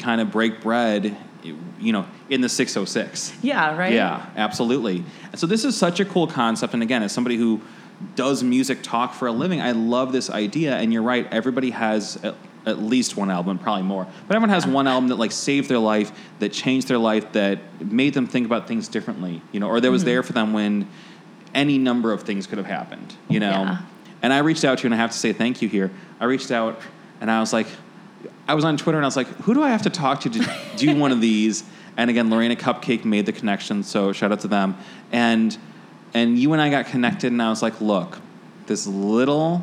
kind 0.00 0.20
of 0.20 0.32
break 0.32 0.60
bread 0.60 1.16
you 1.78 1.92
know 1.92 2.04
in 2.28 2.40
the 2.40 2.48
606 2.48 3.32
yeah, 3.40 3.76
right? 3.76 3.92
yeah 3.92 4.26
absolutely 4.36 5.04
and 5.30 5.38
so 5.38 5.46
this 5.46 5.64
is 5.64 5.76
such 5.76 6.00
a 6.00 6.04
cool 6.04 6.26
concept 6.26 6.74
and 6.74 6.82
again 6.82 7.04
as 7.04 7.12
somebody 7.12 7.36
who 7.36 7.60
does 8.16 8.42
music 8.42 8.82
talk 8.82 9.14
for 9.14 9.28
a 9.28 9.32
living 9.32 9.60
i 9.60 9.70
love 9.70 10.10
this 10.10 10.28
idea 10.28 10.74
and 10.76 10.92
you're 10.92 11.02
right 11.02 11.28
everybody 11.32 11.70
has 11.70 12.18
at, 12.66 12.78
least 12.82 13.16
one 13.16 13.30
album 13.30 13.58
probably 13.58 13.82
more 13.82 14.06
but 14.26 14.36
everyone 14.36 14.50
has 14.50 14.66
one 14.66 14.86
album 14.86 15.08
that 15.08 15.16
like 15.16 15.32
saved 15.32 15.68
their 15.68 15.78
life 15.78 16.12
that 16.38 16.52
changed 16.52 16.88
their 16.88 16.98
life 16.98 17.30
that 17.32 17.58
made 17.80 18.14
them 18.14 18.26
think 18.26 18.46
about 18.46 18.66
things 18.68 18.88
differently 18.88 19.40
you 19.52 19.60
know 19.60 19.68
or 19.68 19.80
that 19.80 19.90
was 19.90 20.02
Mm-hmm. 20.02 20.08
there 20.10 20.22
for 20.22 20.32
them 20.32 20.52
when 20.52 20.88
any 21.54 21.78
number 21.78 22.12
of 22.12 22.22
things 22.22 22.46
could 22.46 22.58
have 22.58 22.66
happened 22.66 23.14
you 23.28 23.40
know 23.40 23.50
Yeah. 23.50 23.78
and 24.22 24.32
i 24.32 24.38
reached 24.38 24.64
out 24.64 24.78
to 24.78 24.82
you 24.84 24.86
and 24.88 24.94
i 24.94 24.98
have 24.98 25.12
to 25.12 25.18
say 25.18 25.32
thank 25.32 25.62
you 25.62 25.68
here 25.68 25.90
i 26.20 26.24
reached 26.24 26.50
out 26.50 26.80
and 27.20 27.30
i 27.30 27.40
was 27.40 27.52
like 27.52 27.66
I 28.46 28.54
was 28.54 28.64
on 28.64 28.76
Twitter 28.76 28.98
and 28.98 29.04
I 29.04 29.08
was 29.08 29.16
like, 29.16 29.26
who 29.44 29.54
do 29.54 29.62
I 29.62 29.68
have 29.70 29.82
to 29.82 29.90
talk 29.90 30.20
to 30.20 30.30
to 30.30 30.50
do 30.76 30.96
one 30.96 31.12
of 31.12 31.20
these? 31.20 31.64
And 31.96 32.08
again, 32.10 32.28
Lorena 32.30 32.56
Cupcake 32.56 33.04
made 33.04 33.24
the 33.26 33.32
connection, 33.32 33.82
so 33.82 34.12
shout 34.12 34.32
out 34.32 34.40
to 34.40 34.48
them. 34.48 34.76
And 35.12 35.56
and 36.14 36.38
you 36.38 36.52
and 36.52 36.60
I 36.60 36.70
got 36.70 36.86
connected, 36.86 37.32
and 37.32 37.40
I 37.42 37.48
was 37.50 37.62
like, 37.62 37.80
look, 37.80 38.18
this 38.66 38.86
little, 38.86 39.62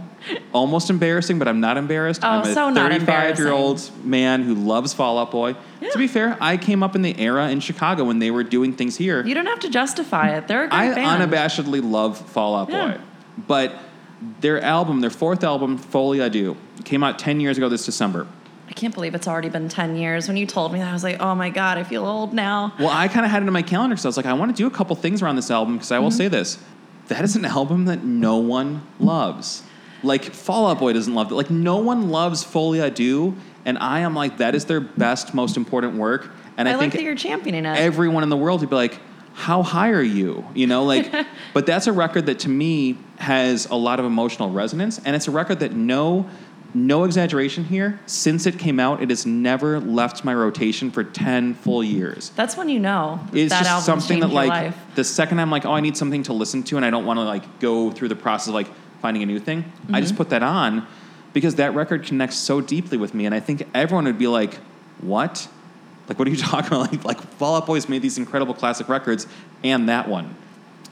almost 0.54 0.90
embarrassing, 0.90 1.40
but 1.40 1.48
I'm 1.48 1.60
not 1.60 1.78
embarrassed. 1.78 2.22
Oh, 2.24 2.28
I'm 2.30 2.42
a 2.42 2.54
so 2.54 2.70
not 2.70 2.92
35 2.92 3.40
year 3.40 3.52
old 3.52 3.90
man 4.06 4.44
who 4.44 4.54
loves 4.54 4.94
Fall 4.94 5.18
Out 5.18 5.32
Boy. 5.32 5.56
To 5.92 5.98
be 5.98 6.08
fair, 6.08 6.38
I 6.40 6.58
came 6.58 6.84
up 6.84 6.96
in 6.96 7.02
the 7.02 7.18
era 7.20 7.50
in 7.50 7.60
Chicago 7.60 8.04
when 8.04 8.20
they 8.20 8.32
were 8.32 8.44
doing 8.44 8.74
things 8.74 8.96
here. 8.98 9.26
You 9.26 9.34
don't 9.34 9.48
have 9.48 9.60
to 9.62 9.70
justify 9.70 10.30
it. 10.38 10.48
They're 10.48 10.66
a 10.66 10.70
great 10.70 10.78
I 10.78 10.94
band. 10.96 11.32
unabashedly 11.32 11.82
love 11.90 12.18
Fall 12.18 12.56
Out 12.56 12.70
Yeah. 12.70 12.98
Boy. 12.98 13.02
But 13.48 13.76
their 14.42 14.62
album, 14.62 15.02
their 15.02 15.10
fourth 15.10 15.44
album, 15.44 15.78
Folie 15.78 16.20
à 16.20 16.32
Deux, 16.32 16.56
came 16.86 17.04
out 17.04 17.18
10 17.18 17.40
years 17.40 17.58
ago 17.58 17.70
this 17.70 17.86
December. 17.86 18.28
I 18.70 18.74
can't 18.74 18.94
believe 18.94 19.16
it's 19.16 19.28
already 19.28 19.50
been 19.50 19.68
10 19.68 19.98
years. 19.98 20.28
When 20.30 20.38
you 20.38 20.46
told 20.46 20.72
me 20.72 20.80
that, 20.80 20.88
I 20.90 20.94
was 20.94 21.04
like, 21.04 21.20
oh 21.20 21.36
my 21.36 21.50
God, 21.50 21.78
I 21.78 21.84
feel 21.84 22.06
old 22.06 22.34
now. 22.34 22.74
Well, 22.80 22.88
I 22.90 23.08
kind 23.10 23.26
of 23.26 23.32
had 23.32 23.44
it 23.44 23.48
in 23.48 23.52
my 23.52 23.64
calendar 23.64 23.96
because 23.96 24.06
I 24.06 24.10
was 24.10 24.16
like, 24.18 24.26
I 24.28 24.34
want 24.34 24.56
to 24.56 24.56
do 24.56 24.66
a 24.66 24.72
couple 24.72 24.96
things 24.96 25.22
around 25.22 25.36
this 25.36 25.52
album 25.52 25.76
because 25.76 25.92
I 25.92 26.00
will 26.00 26.08
Mm-hmm. 26.10 26.18
say 26.18 26.28
this: 26.30 26.58
that 27.12 27.26
is 27.26 27.36
an 27.36 27.44
album 27.44 27.86
that 27.86 28.06
no 28.06 28.38
one 28.38 28.88
loves. 29.00 29.64
Like 30.02 30.24
Fall 30.24 30.68
Out 30.68 30.80
Boy 30.80 30.94
doesn't 30.94 31.14
love 31.14 31.30
it. 31.30 31.36
Like 31.36 31.50
no 31.50 31.78
one 31.78 32.10
loves 32.10 32.42
Folie 32.42 32.80
à 32.80 32.94
Deux, 32.94 33.36
and 33.66 33.78
I 33.78 34.00
am 34.00 34.16
like, 34.16 34.38
that 34.38 34.56
is 34.56 34.66
their 34.66 34.80
best, 34.80 35.34
most 35.34 35.58
important 35.58 35.96
work. 35.96 36.32
And 36.58 36.70
I, 36.70 36.72
I, 36.72 36.76
like 36.76 36.80
think 36.80 36.94
that 36.94 37.04
you're 37.04 37.16
championing 37.16 37.66
it. 37.66 37.78
everyone 37.78 38.24
in 38.24 38.30
the 38.30 38.38
world 38.38 38.62
would 38.62 38.70
be 38.70 38.76
like, 38.76 38.98
how 39.34 39.62
high 39.62 39.90
are 39.90 40.02
you? 40.02 40.46
You 40.54 40.68
know, 40.68 40.86
like, 40.86 41.12
but 41.54 41.66
that's 41.66 41.88
a 41.88 41.92
record 41.92 42.28
that 42.28 42.40
to 42.40 42.50
me 42.50 42.98
has 43.18 43.66
a 43.66 43.76
lot 43.76 44.00
of 44.00 44.06
emotional 44.06 44.50
resonance, 44.50 45.00
and 45.04 45.14
it's 45.14 45.28
a 45.28 45.32
record 45.32 45.60
that 45.60 45.74
no, 45.74 46.30
no 46.74 47.04
exaggeration 47.04 47.64
here. 47.66 48.00
Since 48.06 48.46
it 48.46 48.58
came 48.60 48.80
out, 48.80 49.02
it 49.02 49.10
has 49.10 49.26
never 49.26 49.80
left 49.80 50.24
my 50.24 50.34
rotation 50.34 50.92
for 50.92 51.04
ten 51.04 51.54
full 51.54 51.84
years. 51.84 52.30
That's 52.36 52.56
when 52.56 52.70
you 52.70 52.80
know 52.80 53.20
It's 53.34 53.52
that 53.52 53.64
just 53.66 53.86
something 53.86 54.20
that 54.22 54.28
like 54.30 54.50
life. 54.50 54.78
the 54.96 55.04
second 55.04 55.40
I'm 55.40 55.52
like, 55.52 55.66
oh, 55.66 55.74
I 55.74 55.80
need 55.82 55.98
something 55.98 56.24
to 56.24 56.34
listen 56.34 56.64
to, 56.64 56.78
and 56.78 56.86
I 56.86 56.90
don't 56.90 57.06
want 57.06 57.18
to 57.18 57.24
like 57.24 57.60
go 57.60 57.92
through 57.92 58.08
the 58.10 58.16
process 58.16 58.48
of 58.50 58.54
like 58.54 58.68
finding 59.02 59.24
a 59.24 59.26
new 59.26 59.40
thing. 59.40 59.60
I 59.60 59.62
Mm-hmm. 59.92 60.02
just 60.02 60.16
put 60.16 60.30
that 60.30 60.44
on 60.44 60.86
because 61.34 61.56
that 61.56 61.74
record 61.76 62.04
connects 62.06 62.36
so 62.38 62.62
deeply 62.62 62.98
with 62.98 63.14
me, 63.14 63.26
and 63.26 63.36
I 63.36 63.40
think 63.40 63.68
everyone 63.74 64.06
would 64.06 64.18
be 64.20 64.28
like, 64.28 64.56
what? 65.02 65.48
Like, 66.08 66.20
what 66.20 66.28
are 66.28 66.32
you 66.32 66.38
talking 66.52 66.68
about? 66.68 66.92
Like, 66.92 67.04
like 67.06 67.22
Fall 67.38 67.56
Out 67.56 67.66
Boy's 67.66 67.88
made 67.90 68.02
these 68.02 68.18
incredible 68.18 68.54
classic 68.54 68.88
records, 68.90 69.28
and 69.64 69.90
that 69.90 70.08
one. 70.08 70.36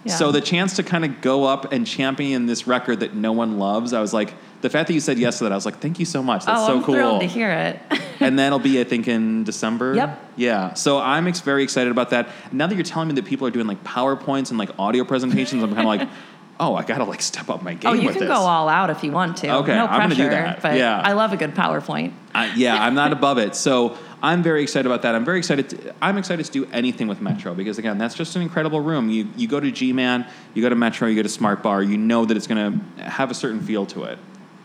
Yeah. 0.06 0.14
So 0.16 0.32
the 0.32 0.40
chance 0.40 0.78
to 0.78 0.84
kind 0.84 1.04
of 1.04 1.20
go 1.20 1.44
up 1.44 1.74
and 1.74 1.86
champion 1.86 2.46
this 2.46 2.68
record 2.68 3.02
that 3.02 3.16
no 3.16 3.34
one 3.34 3.60
loves, 3.60 3.92
I 3.92 4.00
was 4.00 4.14
like, 4.14 4.34
the 4.62 4.70
fact 4.70 4.88
that 4.88 4.94
you 4.94 5.00
said 5.00 5.18
yes 5.18 5.38
to 5.38 5.46
that, 5.46 5.52
I 5.52 5.56
was 5.56 5.66
like, 5.66 5.80
thank 5.80 6.00
you 6.00 6.06
so 6.06 6.22
much. 6.22 6.46
That's 6.46 6.62
oh, 6.62 6.68
so 6.68 6.78
I'm 6.78 6.84
cool. 6.84 6.96
thrilled 6.96 7.22
to 7.22 7.28
hear 7.28 7.52
it. 7.52 7.80
and 8.20 8.38
that'll 8.40 8.60
be, 8.60 8.80
I 8.80 8.84
think, 8.84 9.08
in 9.08 9.44
December. 9.44 9.96
Yep. 9.96 10.32
Yeah. 10.36 10.74
So 10.74 11.00
I'm 11.00 11.28
ex- 11.28 11.40
very 11.42 11.64
excited 11.64 11.92
about 11.92 12.10
that. 12.10 12.30
Now 12.52 12.68
that 12.68 12.76
you're 12.76 12.84
telling 12.84 13.08
me 13.08 13.14
that 13.16 13.26
people 13.26 13.48
are 13.48 13.52
doing 13.52 13.68
like 13.68 13.84
PowerPoints 13.84 14.50
and 14.50 14.58
like 14.58 14.78
audio 14.78 15.04
presentations, 15.04 15.64
I'm 15.64 15.74
kind 15.74 15.82
of 15.82 15.86
like, 15.86 16.10
oh, 16.60 16.76
I 16.76 16.84
gotta 16.84 17.06
like 17.06 17.22
step 17.22 17.50
up 17.50 17.64
my 17.64 17.74
oh, 17.74 17.76
game 17.76 17.92
oh, 17.92 17.94
you 17.94 18.10
can 18.10 18.20
this. 18.20 18.28
go 18.28 18.34
all 18.34 18.68
out 18.68 18.90
if 18.90 19.04
you 19.04 19.12
want 19.12 19.38
to. 19.38 19.50
Okay, 19.58 19.74
no 19.74 19.86
I'm 19.86 20.02
gonna 20.02 20.16
pressure. 20.16 20.24
do 20.24 20.30
that. 20.30 20.62
But 20.62 20.78
Yeah. 20.78 21.00
I 21.00 21.14
love 21.14 21.32
a 21.32 21.38
good 21.38 21.56
PowerPoint. 21.56 22.14
I, 22.36 22.54
yeah, 22.56 22.84
I'm 22.84 22.96
not 22.96 23.14
above 23.14 23.38
it. 23.38 23.56
So 23.56 23.98
I'm 24.22 24.44
very 24.44 24.62
excited 24.62 24.86
about 24.86 25.04
that. 25.04 25.16
I'm 25.16 25.24
very 25.24 25.38
excited. 25.38 25.70
To, 25.70 25.96
I'm 26.02 26.18
excited 26.18 26.46
to 26.46 26.52
do 26.52 26.66
anything 26.72 27.08
with 27.08 27.22
Metro 27.22 27.54
because 27.54 27.78
again, 27.78 27.98
that's 27.98 28.16
just 28.16 28.36
an 28.36 28.42
incredible 28.42 28.82
room. 28.82 29.10
You 29.10 29.30
you 29.38 29.48
go 29.48 29.60
to 29.60 29.72
G-Man, 29.72 30.28
you 30.54 30.62
go 30.62 30.70
to 30.70 30.76
Metro, 30.76 31.08
you 31.08 31.16
go 31.16 31.24
to 31.24 31.30
Smart 31.30 31.64
Bar. 31.64 31.82
You 31.84 31.98
know 31.98 32.26
that 32.26 32.36
it's 32.36 32.48
going 32.48 32.82
to 32.98 33.04
have 33.04 33.32
a 33.32 33.34
certain 33.34 33.62
feel 33.62 33.86
to 33.88 34.04
it. 34.04 34.20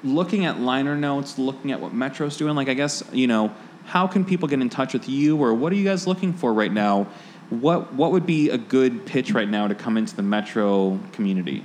Looking 0.05 0.45
at 0.45 0.61
liner 0.61 0.97
notes, 0.97 1.39
looking 1.39 1.73
at 1.73 1.81
what 1.81 1.93
Metro's 1.95 2.37
doing, 2.37 2.55
like 2.55 2.69
I 2.69 2.75
guess 2.75 3.03
you 3.13 3.27
know, 3.27 3.53
how 3.87 4.07
can 4.07 4.25
people 4.25 4.47
get 4.49 4.61
in 4.61 4.69
touch 4.69 4.93
with 4.93 5.09
you, 5.09 5.37
or 5.37 5.55
what 5.55 5.73
are 5.73 5.77
you 5.77 5.85
guys 5.85 6.07
looking 6.07 6.33
for 6.35 6.53
right 6.53 6.73
now? 6.73 7.07
What 7.51 7.93
what 7.95 8.13
would 8.13 8.27
be 8.27 8.51
a 8.51 8.59
good 8.59 9.07
pitch 9.07 9.33
right 9.33 9.49
now 9.49 9.67
to 9.67 9.75
come 9.75 9.97
into 9.97 10.15
the 10.15 10.23
Metro 10.23 10.99
community? 11.13 11.65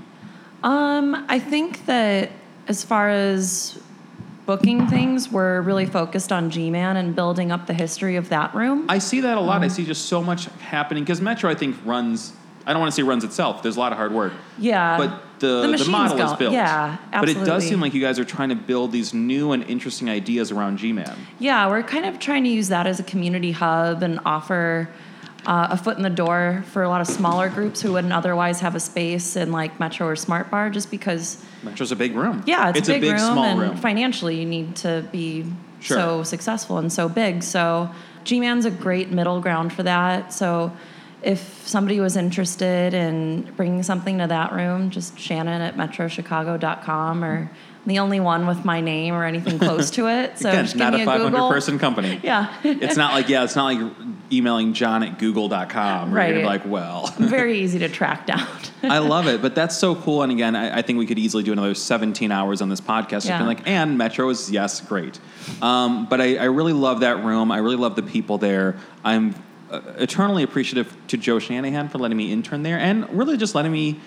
Um, 0.64 1.26
I 1.30 1.40
think 1.40 1.86
that 1.86 2.32
as 2.68 2.84
far 2.84 3.10
as 3.10 3.80
booking 4.46 4.88
things, 4.88 5.32
we're 5.32 5.62
really 5.62 5.86
focused 5.86 6.32
on 6.32 6.50
G-Man 6.50 6.98
and 6.98 7.16
building 7.16 7.52
up 7.52 7.68
the 7.68 7.74
history 7.74 8.16
of 8.16 8.30
that 8.30 8.54
room. 8.56 8.86
I 8.90 8.98
see 9.00 9.22
that 9.22 9.38
a 9.38 9.42
lot. 9.42 9.62
I 9.62 9.66
Um, 9.66 9.70
see 9.70 9.86
just 9.86 10.06
so 10.06 10.24
much 10.24 10.46
happening 10.60 11.04
because 11.04 11.22
Metro, 11.22 11.50
I 11.50 11.56
think, 11.56 11.76
runs. 11.86 12.34
I 12.66 12.74
don't 12.74 12.80
want 12.82 12.92
to 12.92 12.96
say 12.96 13.04
runs 13.04 13.24
itself. 13.24 13.64
There's 13.64 13.78
a 13.78 13.80
lot 13.80 13.92
of 13.92 13.98
hard 13.98 14.12
work. 14.12 14.34
yeah. 14.58 14.98
but 14.98 15.22
the, 15.40 15.68
The 15.68 15.84
the, 15.84 15.90
model 15.90 16.20
is 16.22 16.34
built. 16.34 16.54
yeah, 16.54 16.98
absolutely. 17.12 17.34
But 17.34 17.42
it 17.42 17.46
does 17.52 17.68
seem 17.68 17.80
like 17.82 17.94
you 17.94 18.02
guys 18.02 18.20
are 18.20 18.26
trying 18.26 18.50
to 18.50 18.56
build 18.56 18.92
these 18.92 19.14
new 19.14 19.52
and 19.52 19.64
interesting 19.70 20.10
ideas 20.10 20.52
around 20.52 20.78
G-Man. 20.78 21.16
Yeah, 21.40 21.68
we're 21.70 21.84
kind 21.84 22.06
of 22.06 22.20
trying 22.20 22.44
to 22.44 22.50
use 22.50 22.70
that 22.70 22.88
as 22.88 23.00
a 23.00 23.04
community 23.04 23.52
hub 23.52 24.04
and 24.04 24.20
offer 24.26 24.90
uh, 25.46 25.68
a 25.72 25.78
foot 25.78 25.98
in 25.98 26.04
the 26.04 26.10
door 26.10 26.64
for 26.72 26.84
a 26.84 26.90
lot 26.90 27.02
of 27.02 27.08
smaller 27.08 27.50
groups 27.50 27.82
who 27.82 27.94
wouldn't 27.94 28.12
otherwise 28.14 28.60
have 28.60 28.76
a 28.76 28.80
space 28.80 29.36
in 29.36 29.52
like 29.52 29.80
Metro 29.80 30.06
or 30.08 30.16
Smart 30.16 30.52
Bar 30.52 30.70
just 30.70 30.92
because, 30.92 31.44
Metro's 31.64 31.92
a 31.92 31.96
big 31.96 32.16
room. 32.16 32.44
yeah, 32.46 32.72
it's, 32.76 32.90
a 32.90 33.00
big, 33.00 33.04
room 33.12 33.20
small 33.20 33.44
and 33.46 33.60
room. 33.60 33.78
financially 33.78 34.40
you 34.40 34.46
need 34.46 34.76
to 34.78 35.06
be 35.12 35.46
Sure. 35.82 35.96
so 35.98 36.24
successful 36.24 36.78
and 36.78 36.92
so 36.92 37.08
big. 37.08 37.42
So 37.42 37.90
G 38.26 38.42
Man's 38.42 38.66
a 38.66 38.72
great 38.72 39.12
middle 39.12 39.40
ground 39.40 39.72
for 39.72 39.84
that. 39.84 40.34
So 40.34 40.74
if 41.22 41.68
somebody 41.68 42.00
was 42.00 42.16
interested 42.16 42.94
in 42.94 43.42
bringing 43.58 43.84
something 43.84 44.18
to 44.20 44.28
that 44.28 44.54
room, 44.54 44.90
just 44.90 45.18
Shannon 45.20 45.62
at 45.62 45.76
metrochicago.com 45.76 47.24
or 47.24 47.50
I'm 47.82 47.88
the 47.88 48.00
only 48.00 48.20
one 48.20 48.46
with 48.48 48.66
my 48.66 48.82
name 48.82 49.14
or 49.14 49.24
anything 49.24 49.58
close 49.68 49.90
to 49.92 50.08
it. 50.08 50.38
So 50.38 50.50
Again, 50.50 50.66
just 50.66 50.76
not 50.76 50.94
a 50.94 51.02
a 51.02 51.06
500 51.06 51.32
Google. 51.32 51.50
person 51.50 51.80
company. 51.80 52.20
Yeah. 52.24 52.54
it's 52.64 52.98
not 52.98 53.14
like 53.14 53.30
yeah, 53.30 53.44
it's 53.44 53.56
not 53.56 53.66
like 53.74 53.92
emailing 54.32 54.74
John 54.74 55.02
at 55.04 55.18
Google.com. 55.18 56.12
Where 56.12 56.28
You're 56.28 56.38
Right. 56.38 56.46
like, 56.46 56.66
well. 56.66 57.08
very 57.18 57.60
easy 57.60 57.80
to 57.80 57.90
track 57.90 58.28
down. 58.28 58.48
I 58.84 59.00
love 59.00 59.28
it, 59.28 59.42
but 59.42 59.56
that's 59.56 59.78
so 59.78 59.96
cool. 59.96 60.24
And 60.24 60.32
again, 60.32 60.56
I, 60.56 60.78
I 60.80 60.82
think 60.84 61.00
we 61.00 61.06
could 61.06 61.20
easily 61.20 61.44
do 61.44 61.52
another 61.52 61.74
17 61.74 62.32
hours 62.32 62.62
on 62.62 62.70
this 62.70 62.80
podcast. 62.80 63.26
Yeah. 63.26 63.44
like, 63.46 63.68
and 63.68 63.98
Metro 63.98 64.30
is 64.30 64.52
yes, 64.52 64.80
great. 64.82 65.20
Um, 65.62 66.06
but 66.08 66.22
I, 66.22 66.38
I 66.38 66.44
really 66.46 66.74
love 66.74 67.00
that 67.02 67.24
room. 67.24 67.52
I 67.52 67.58
really 67.58 67.76
love 67.76 67.96
the 67.96 68.04
people 68.04 68.38
there. 68.38 68.78
I'm 69.04 69.34
Uh, 69.72 69.82
eternally 69.98 70.42
appreciative 70.42 70.96
to 71.08 71.18
Joe 71.18 71.38
Shanahan 71.38 71.90
for 71.90 72.00
letting 72.00 72.18
me 72.18 72.32
intern 72.32 72.64
there, 72.64 72.80
and 72.80 73.08
really 73.12 73.38
just 73.38 73.54
letting 73.54 73.72
me 73.72 74.00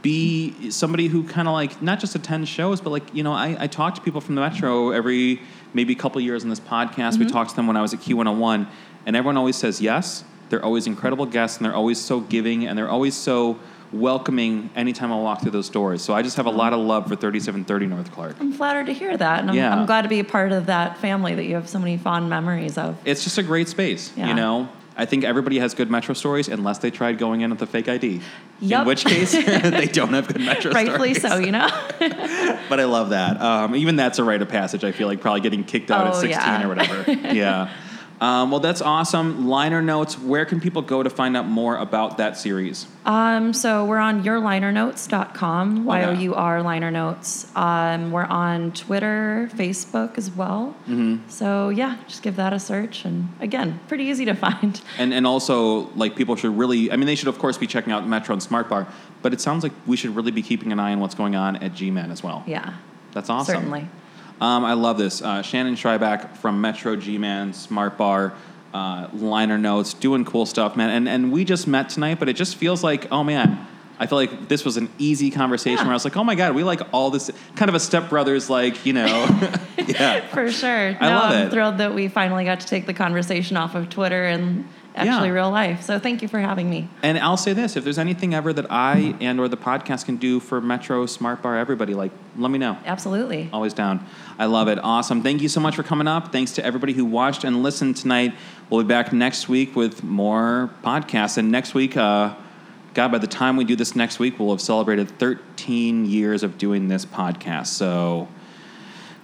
be 0.00 0.70
somebody 0.70 1.08
who 1.08 1.24
kind 1.24 1.48
of 1.48 1.54
like 1.54 1.82
not 1.82 2.00
just 2.00 2.14
attend 2.14 2.48
shows, 2.48 2.80
but 2.80 2.90
like 2.90 3.14
you 3.14 3.22
know, 3.22 3.32
I, 3.32 3.56
I 3.58 3.66
talk 3.66 3.94
to 3.96 4.00
people 4.00 4.20
from 4.20 4.36
the 4.36 4.40
Metro 4.40 4.90
every 4.90 5.42
maybe 5.74 5.92
a 5.92 5.96
couple 5.96 6.20
years 6.20 6.44
on 6.44 6.50
this 6.50 6.60
podcast. 6.60 7.18
We 7.18 7.26
mm-hmm. 7.26 7.32
talked 7.32 7.50
to 7.50 7.56
them 7.56 7.66
when 7.66 7.76
I 7.76 7.82
was 7.82 7.92
at 7.92 8.00
Q101, 8.00 8.66
and 9.06 9.16
everyone 9.16 9.36
always 9.36 9.56
says 9.56 9.80
yes. 9.80 10.24
They're 10.48 10.64
always 10.64 10.86
incredible 10.86 11.26
guests, 11.26 11.58
and 11.58 11.66
they're 11.66 11.74
always 11.74 12.00
so 12.00 12.20
giving, 12.20 12.66
and 12.66 12.78
they're 12.78 12.90
always 12.90 13.14
so 13.14 13.58
welcoming 13.92 14.70
anytime 14.74 15.12
I 15.12 15.16
walk 15.16 15.42
through 15.42 15.50
those 15.50 15.68
doors. 15.68 16.02
So 16.02 16.14
I 16.14 16.22
just 16.22 16.36
have 16.36 16.46
a 16.46 16.50
lot 16.50 16.72
of 16.72 16.80
love 16.80 17.04
for 17.04 17.16
3730 17.16 17.86
North 17.86 18.10
Clark. 18.12 18.36
I'm 18.40 18.52
flattered 18.52 18.86
to 18.86 18.94
hear 18.94 19.14
that. 19.16 19.40
And 19.40 19.50
I'm, 19.50 19.56
Yeah. 19.56 19.76
I'm 19.76 19.86
glad 19.86 20.02
to 20.02 20.08
be 20.08 20.20
a 20.20 20.24
part 20.24 20.52
of 20.52 20.66
that 20.66 20.96
family 20.98 21.34
that 21.34 21.44
you 21.44 21.54
have 21.56 21.68
so 21.68 21.78
many 21.78 21.98
fond 21.98 22.30
memories 22.30 22.78
of. 22.78 22.96
It's 23.04 23.22
just 23.22 23.36
a 23.36 23.42
great 23.42 23.68
space, 23.68 24.10
you 24.16 24.32
know. 24.32 24.68
I 24.96 25.06
think 25.06 25.24
everybody 25.24 25.58
has 25.58 25.74
good 25.74 25.90
Metro 25.90 26.14
stories 26.14 26.48
unless 26.48 26.78
they 26.78 26.90
tried 26.90 27.18
going 27.18 27.40
in 27.40 27.50
with 27.50 27.62
a 27.62 27.66
fake 27.66 27.88
ID. 27.88 28.20
In 28.60 28.84
which 28.84 29.04
case, 29.04 29.32
they 29.44 29.86
don't 29.86 30.12
have 30.12 30.28
good 30.28 30.40
Metro 30.40 30.70
Rightfully 30.72 31.14
stories. 31.14 31.32
so, 31.34 31.38
you 31.38 31.52
know? 31.52 31.68
But 32.68 32.80
I 32.80 32.84
love 32.84 33.10
that. 33.10 33.40
Um, 33.40 33.76
even 33.76 33.96
that's 33.96 34.18
a 34.18 34.24
rite 34.24 34.40
of 34.42 34.48
passage. 34.48 34.82
I 34.84 34.92
feel 34.92 35.08
like 35.08 35.20
probably 35.20 35.40
getting 35.42 35.64
kicked 35.64 35.90
out 35.90 36.06
at 36.06 36.14
Oh, 36.14 36.20
16 36.20 36.30
yeah. 36.30 36.64
or 36.64 36.68
whatever. 36.68 37.10
yeah. 37.34 37.70
Um, 38.22 38.52
well, 38.52 38.60
that's 38.60 38.80
awesome. 38.80 39.48
Liner 39.48 39.82
notes. 39.82 40.16
Where 40.16 40.44
can 40.44 40.60
people 40.60 40.80
go 40.80 41.02
to 41.02 41.10
find 41.10 41.36
out 41.36 41.48
more 41.48 41.76
about 41.76 42.18
that 42.18 42.36
series? 42.36 42.86
Um, 43.04 43.52
so 43.52 43.84
we're 43.84 43.98
on 43.98 44.22
yourlinernotes.com. 44.22 45.84
Y 45.84 46.04
O 46.04 46.12
U 46.12 46.32
R 46.32 46.62
liner 46.62 46.92
notes. 46.92 47.50
Um, 47.56 48.12
we're 48.12 48.22
on 48.22 48.70
Twitter, 48.70 49.50
Facebook 49.54 50.18
as 50.18 50.30
well. 50.30 50.76
Mm-hmm. 50.86 51.28
So 51.28 51.70
yeah, 51.70 51.96
just 52.06 52.22
give 52.22 52.36
that 52.36 52.52
a 52.52 52.60
search. 52.60 53.04
And 53.04 53.28
again, 53.40 53.80
pretty 53.88 54.04
easy 54.04 54.24
to 54.26 54.34
find. 54.46 54.80
And 54.98 55.12
and 55.12 55.26
also 55.26 55.90
like 55.96 56.14
people 56.14 56.36
should 56.36 56.56
really. 56.56 56.92
I 56.92 56.96
mean, 56.96 57.06
they 57.06 57.16
should 57.16 57.26
of 57.26 57.40
course 57.40 57.58
be 57.58 57.66
checking 57.66 57.92
out 57.92 58.06
Metro 58.06 58.34
and 58.34 58.42
Smart 58.42 58.68
Bar, 58.68 58.86
but 59.22 59.32
it 59.32 59.40
sounds 59.40 59.64
like 59.64 59.72
we 59.84 59.96
should 59.96 60.14
really 60.14 60.30
be 60.30 60.42
keeping 60.42 60.70
an 60.70 60.78
eye 60.78 60.92
on 60.92 61.00
what's 61.00 61.16
going 61.16 61.34
on 61.34 61.56
at 61.56 61.74
G-Man 61.74 62.12
as 62.12 62.22
well. 62.22 62.44
Yeah, 62.46 62.74
That's 63.10 63.28
awesome. 63.28 63.56
certainly. 63.56 63.88
Um, 64.42 64.64
I 64.64 64.72
love 64.72 64.98
this. 64.98 65.22
Uh, 65.22 65.40
Shannon 65.40 65.76
Shreibak 65.76 66.36
from 66.38 66.60
Metro 66.60 66.96
G-Man, 66.96 67.52
Smart 67.52 67.96
Bar, 67.96 68.32
uh, 68.74 69.06
liner 69.12 69.56
notes, 69.56 69.94
doing 69.94 70.24
cool 70.24 70.46
stuff, 70.46 70.74
man. 70.76 70.90
And 70.90 71.08
and 71.08 71.30
we 71.32 71.44
just 71.44 71.68
met 71.68 71.90
tonight, 71.90 72.18
but 72.18 72.28
it 72.28 72.32
just 72.34 72.56
feels 72.56 72.82
like, 72.82 73.06
oh 73.12 73.22
man, 73.22 73.64
I 74.00 74.06
feel 74.06 74.18
like 74.18 74.48
this 74.48 74.64
was 74.64 74.76
an 74.76 74.90
easy 74.98 75.30
conversation 75.30 75.76
Yeah. 75.78 75.84
where 75.84 75.92
I 75.92 75.94
was 75.94 76.04
like, 76.04 76.16
oh 76.16 76.24
my 76.24 76.34
god, 76.34 76.56
we 76.56 76.64
like 76.64 76.80
all 76.92 77.10
this 77.10 77.30
kind 77.54 77.68
of 77.68 77.76
a 77.76 77.78
stepbrothers, 77.78 78.48
like 78.50 78.84
you 78.84 78.94
know, 78.94 79.06
yeah. 79.86 80.26
For 80.26 80.50
sure. 80.50 80.88
I 80.88 81.08
no, 81.08 81.14
love 81.16 81.32
I'm 81.32 81.46
it. 81.46 81.50
thrilled 81.52 81.78
that 81.78 81.94
we 81.94 82.08
finally 82.08 82.44
got 82.44 82.58
to 82.60 82.66
take 82.66 82.86
the 82.86 82.94
conversation 82.94 83.56
off 83.56 83.76
of 83.76 83.90
Twitter 83.90 84.24
and 84.24 84.66
actually 84.94 85.28
Yeah. 85.28 85.34
real 85.34 85.50
life. 85.50 85.82
So 85.82 85.98
thank 85.98 86.22
you 86.22 86.28
for 86.28 86.38
having 86.38 86.68
me. 86.68 86.88
And 87.02 87.18
I'll 87.18 87.36
say 87.36 87.52
this: 87.52 87.76
if 87.76 87.84
there's 87.84 87.98
anything 87.98 88.34
ever 88.34 88.52
that 88.52 88.66
I 88.70 89.14
and 89.20 89.40
or 89.40 89.48
the 89.48 89.56
podcast 89.56 90.04
can 90.04 90.16
do 90.16 90.38
for 90.40 90.60
Metro 90.60 91.06
Smart 91.06 91.42
Bar, 91.42 91.56
everybody, 91.58 91.94
like, 91.94 92.12
let 92.36 92.50
me 92.50 92.58
know. 92.58 92.76
Absolutely. 92.84 93.48
Always 93.52 93.72
down. 93.74 94.04
I 94.38 94.46
love 94.46 94.68
it. 94.68 94.78
Awesome. 94.82 95.22
Thank 95.22 95.42
you 95.42 95.48
so 95.48 95.60
much 95.60 95.76
for 95.76 95.82
coming 95.82 96.06
up. 96.08 96.32
Thanks 96.32 96.52
to 96.52 96.64
everybody 96.64 96.92
who 96.92 97.04
watched 97.04 97.44
and 97.44 97.62
listened 97.62 97.96
tonight. 97.96 98.34
We'll 98.70 98.82
be 98.82 98.88
back 98.88 99.12
next 99.12 99.48
week 99.48 99.76
with 99.76 100.02
more 100.02 100.70
podcasts. 100.84 101.36
And 101.38 101.50
next 101.50 101.74
week, 101.74 101.96
uh, 101.96 102.34
God, 102.94 103.10
by 103.12 103.18
the 103.18 103.26
time 103.26 103.56
we 103.56 103.64
do 103.64 103.76
this 103.76 103.94
next 103.96 104.18
week, 104.18 104.38
we'll 104.38 104.50
have 104.50 104.60
celebrated 104.60 105.10
13 105.18 106.04
years 106.06 106.42
of 106.42 106.58
doing 106.58 106.88
this 106.88 107.04
podcast. 107.06 107.68
So 107.68 108.28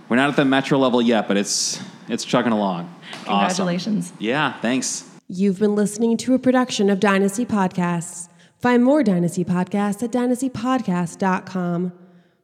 we're 0.09 0.17
not 0.17 0.31
at 0.31 0.37
the 0.37 0.45
metro 0.45 0.79
level 0.79 1.03
yet, 1.03 1.29
but 1.29 1.37
it's 1.37 1.81
it's 2.09 2.25
chugging 2.25 2.53
along. 2.53 2.89
Awesome. 3.27 3.35
Congratulations. 3.67 4.13
Yeah, 4.19 4.55
thanks. 4.61 5.05
You've 5.31 5.59
been 5.59 5.75
listening 5.75 6.17
to 6.19 6.33
a 6.33 6.39
production 6.39 6.89
of 6.89 7.01
Dynasty 7.01 7.45
Podcasts. 7.45 8.31
Find 8.57 8.83
more 8.83 9.03
Dynasty 9.03 9.45
Podcasts 9.45 10.03
at 10.03 10.11
dynastypodcast.com. 10.11 11.93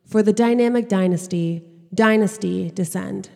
For 0.05 0.23
the 0.23 0.35
dynamic 0.35 0.91
dynasty, 0.91 1.65
Dynasty 1.95 2.71
Descend. 2.71 3.31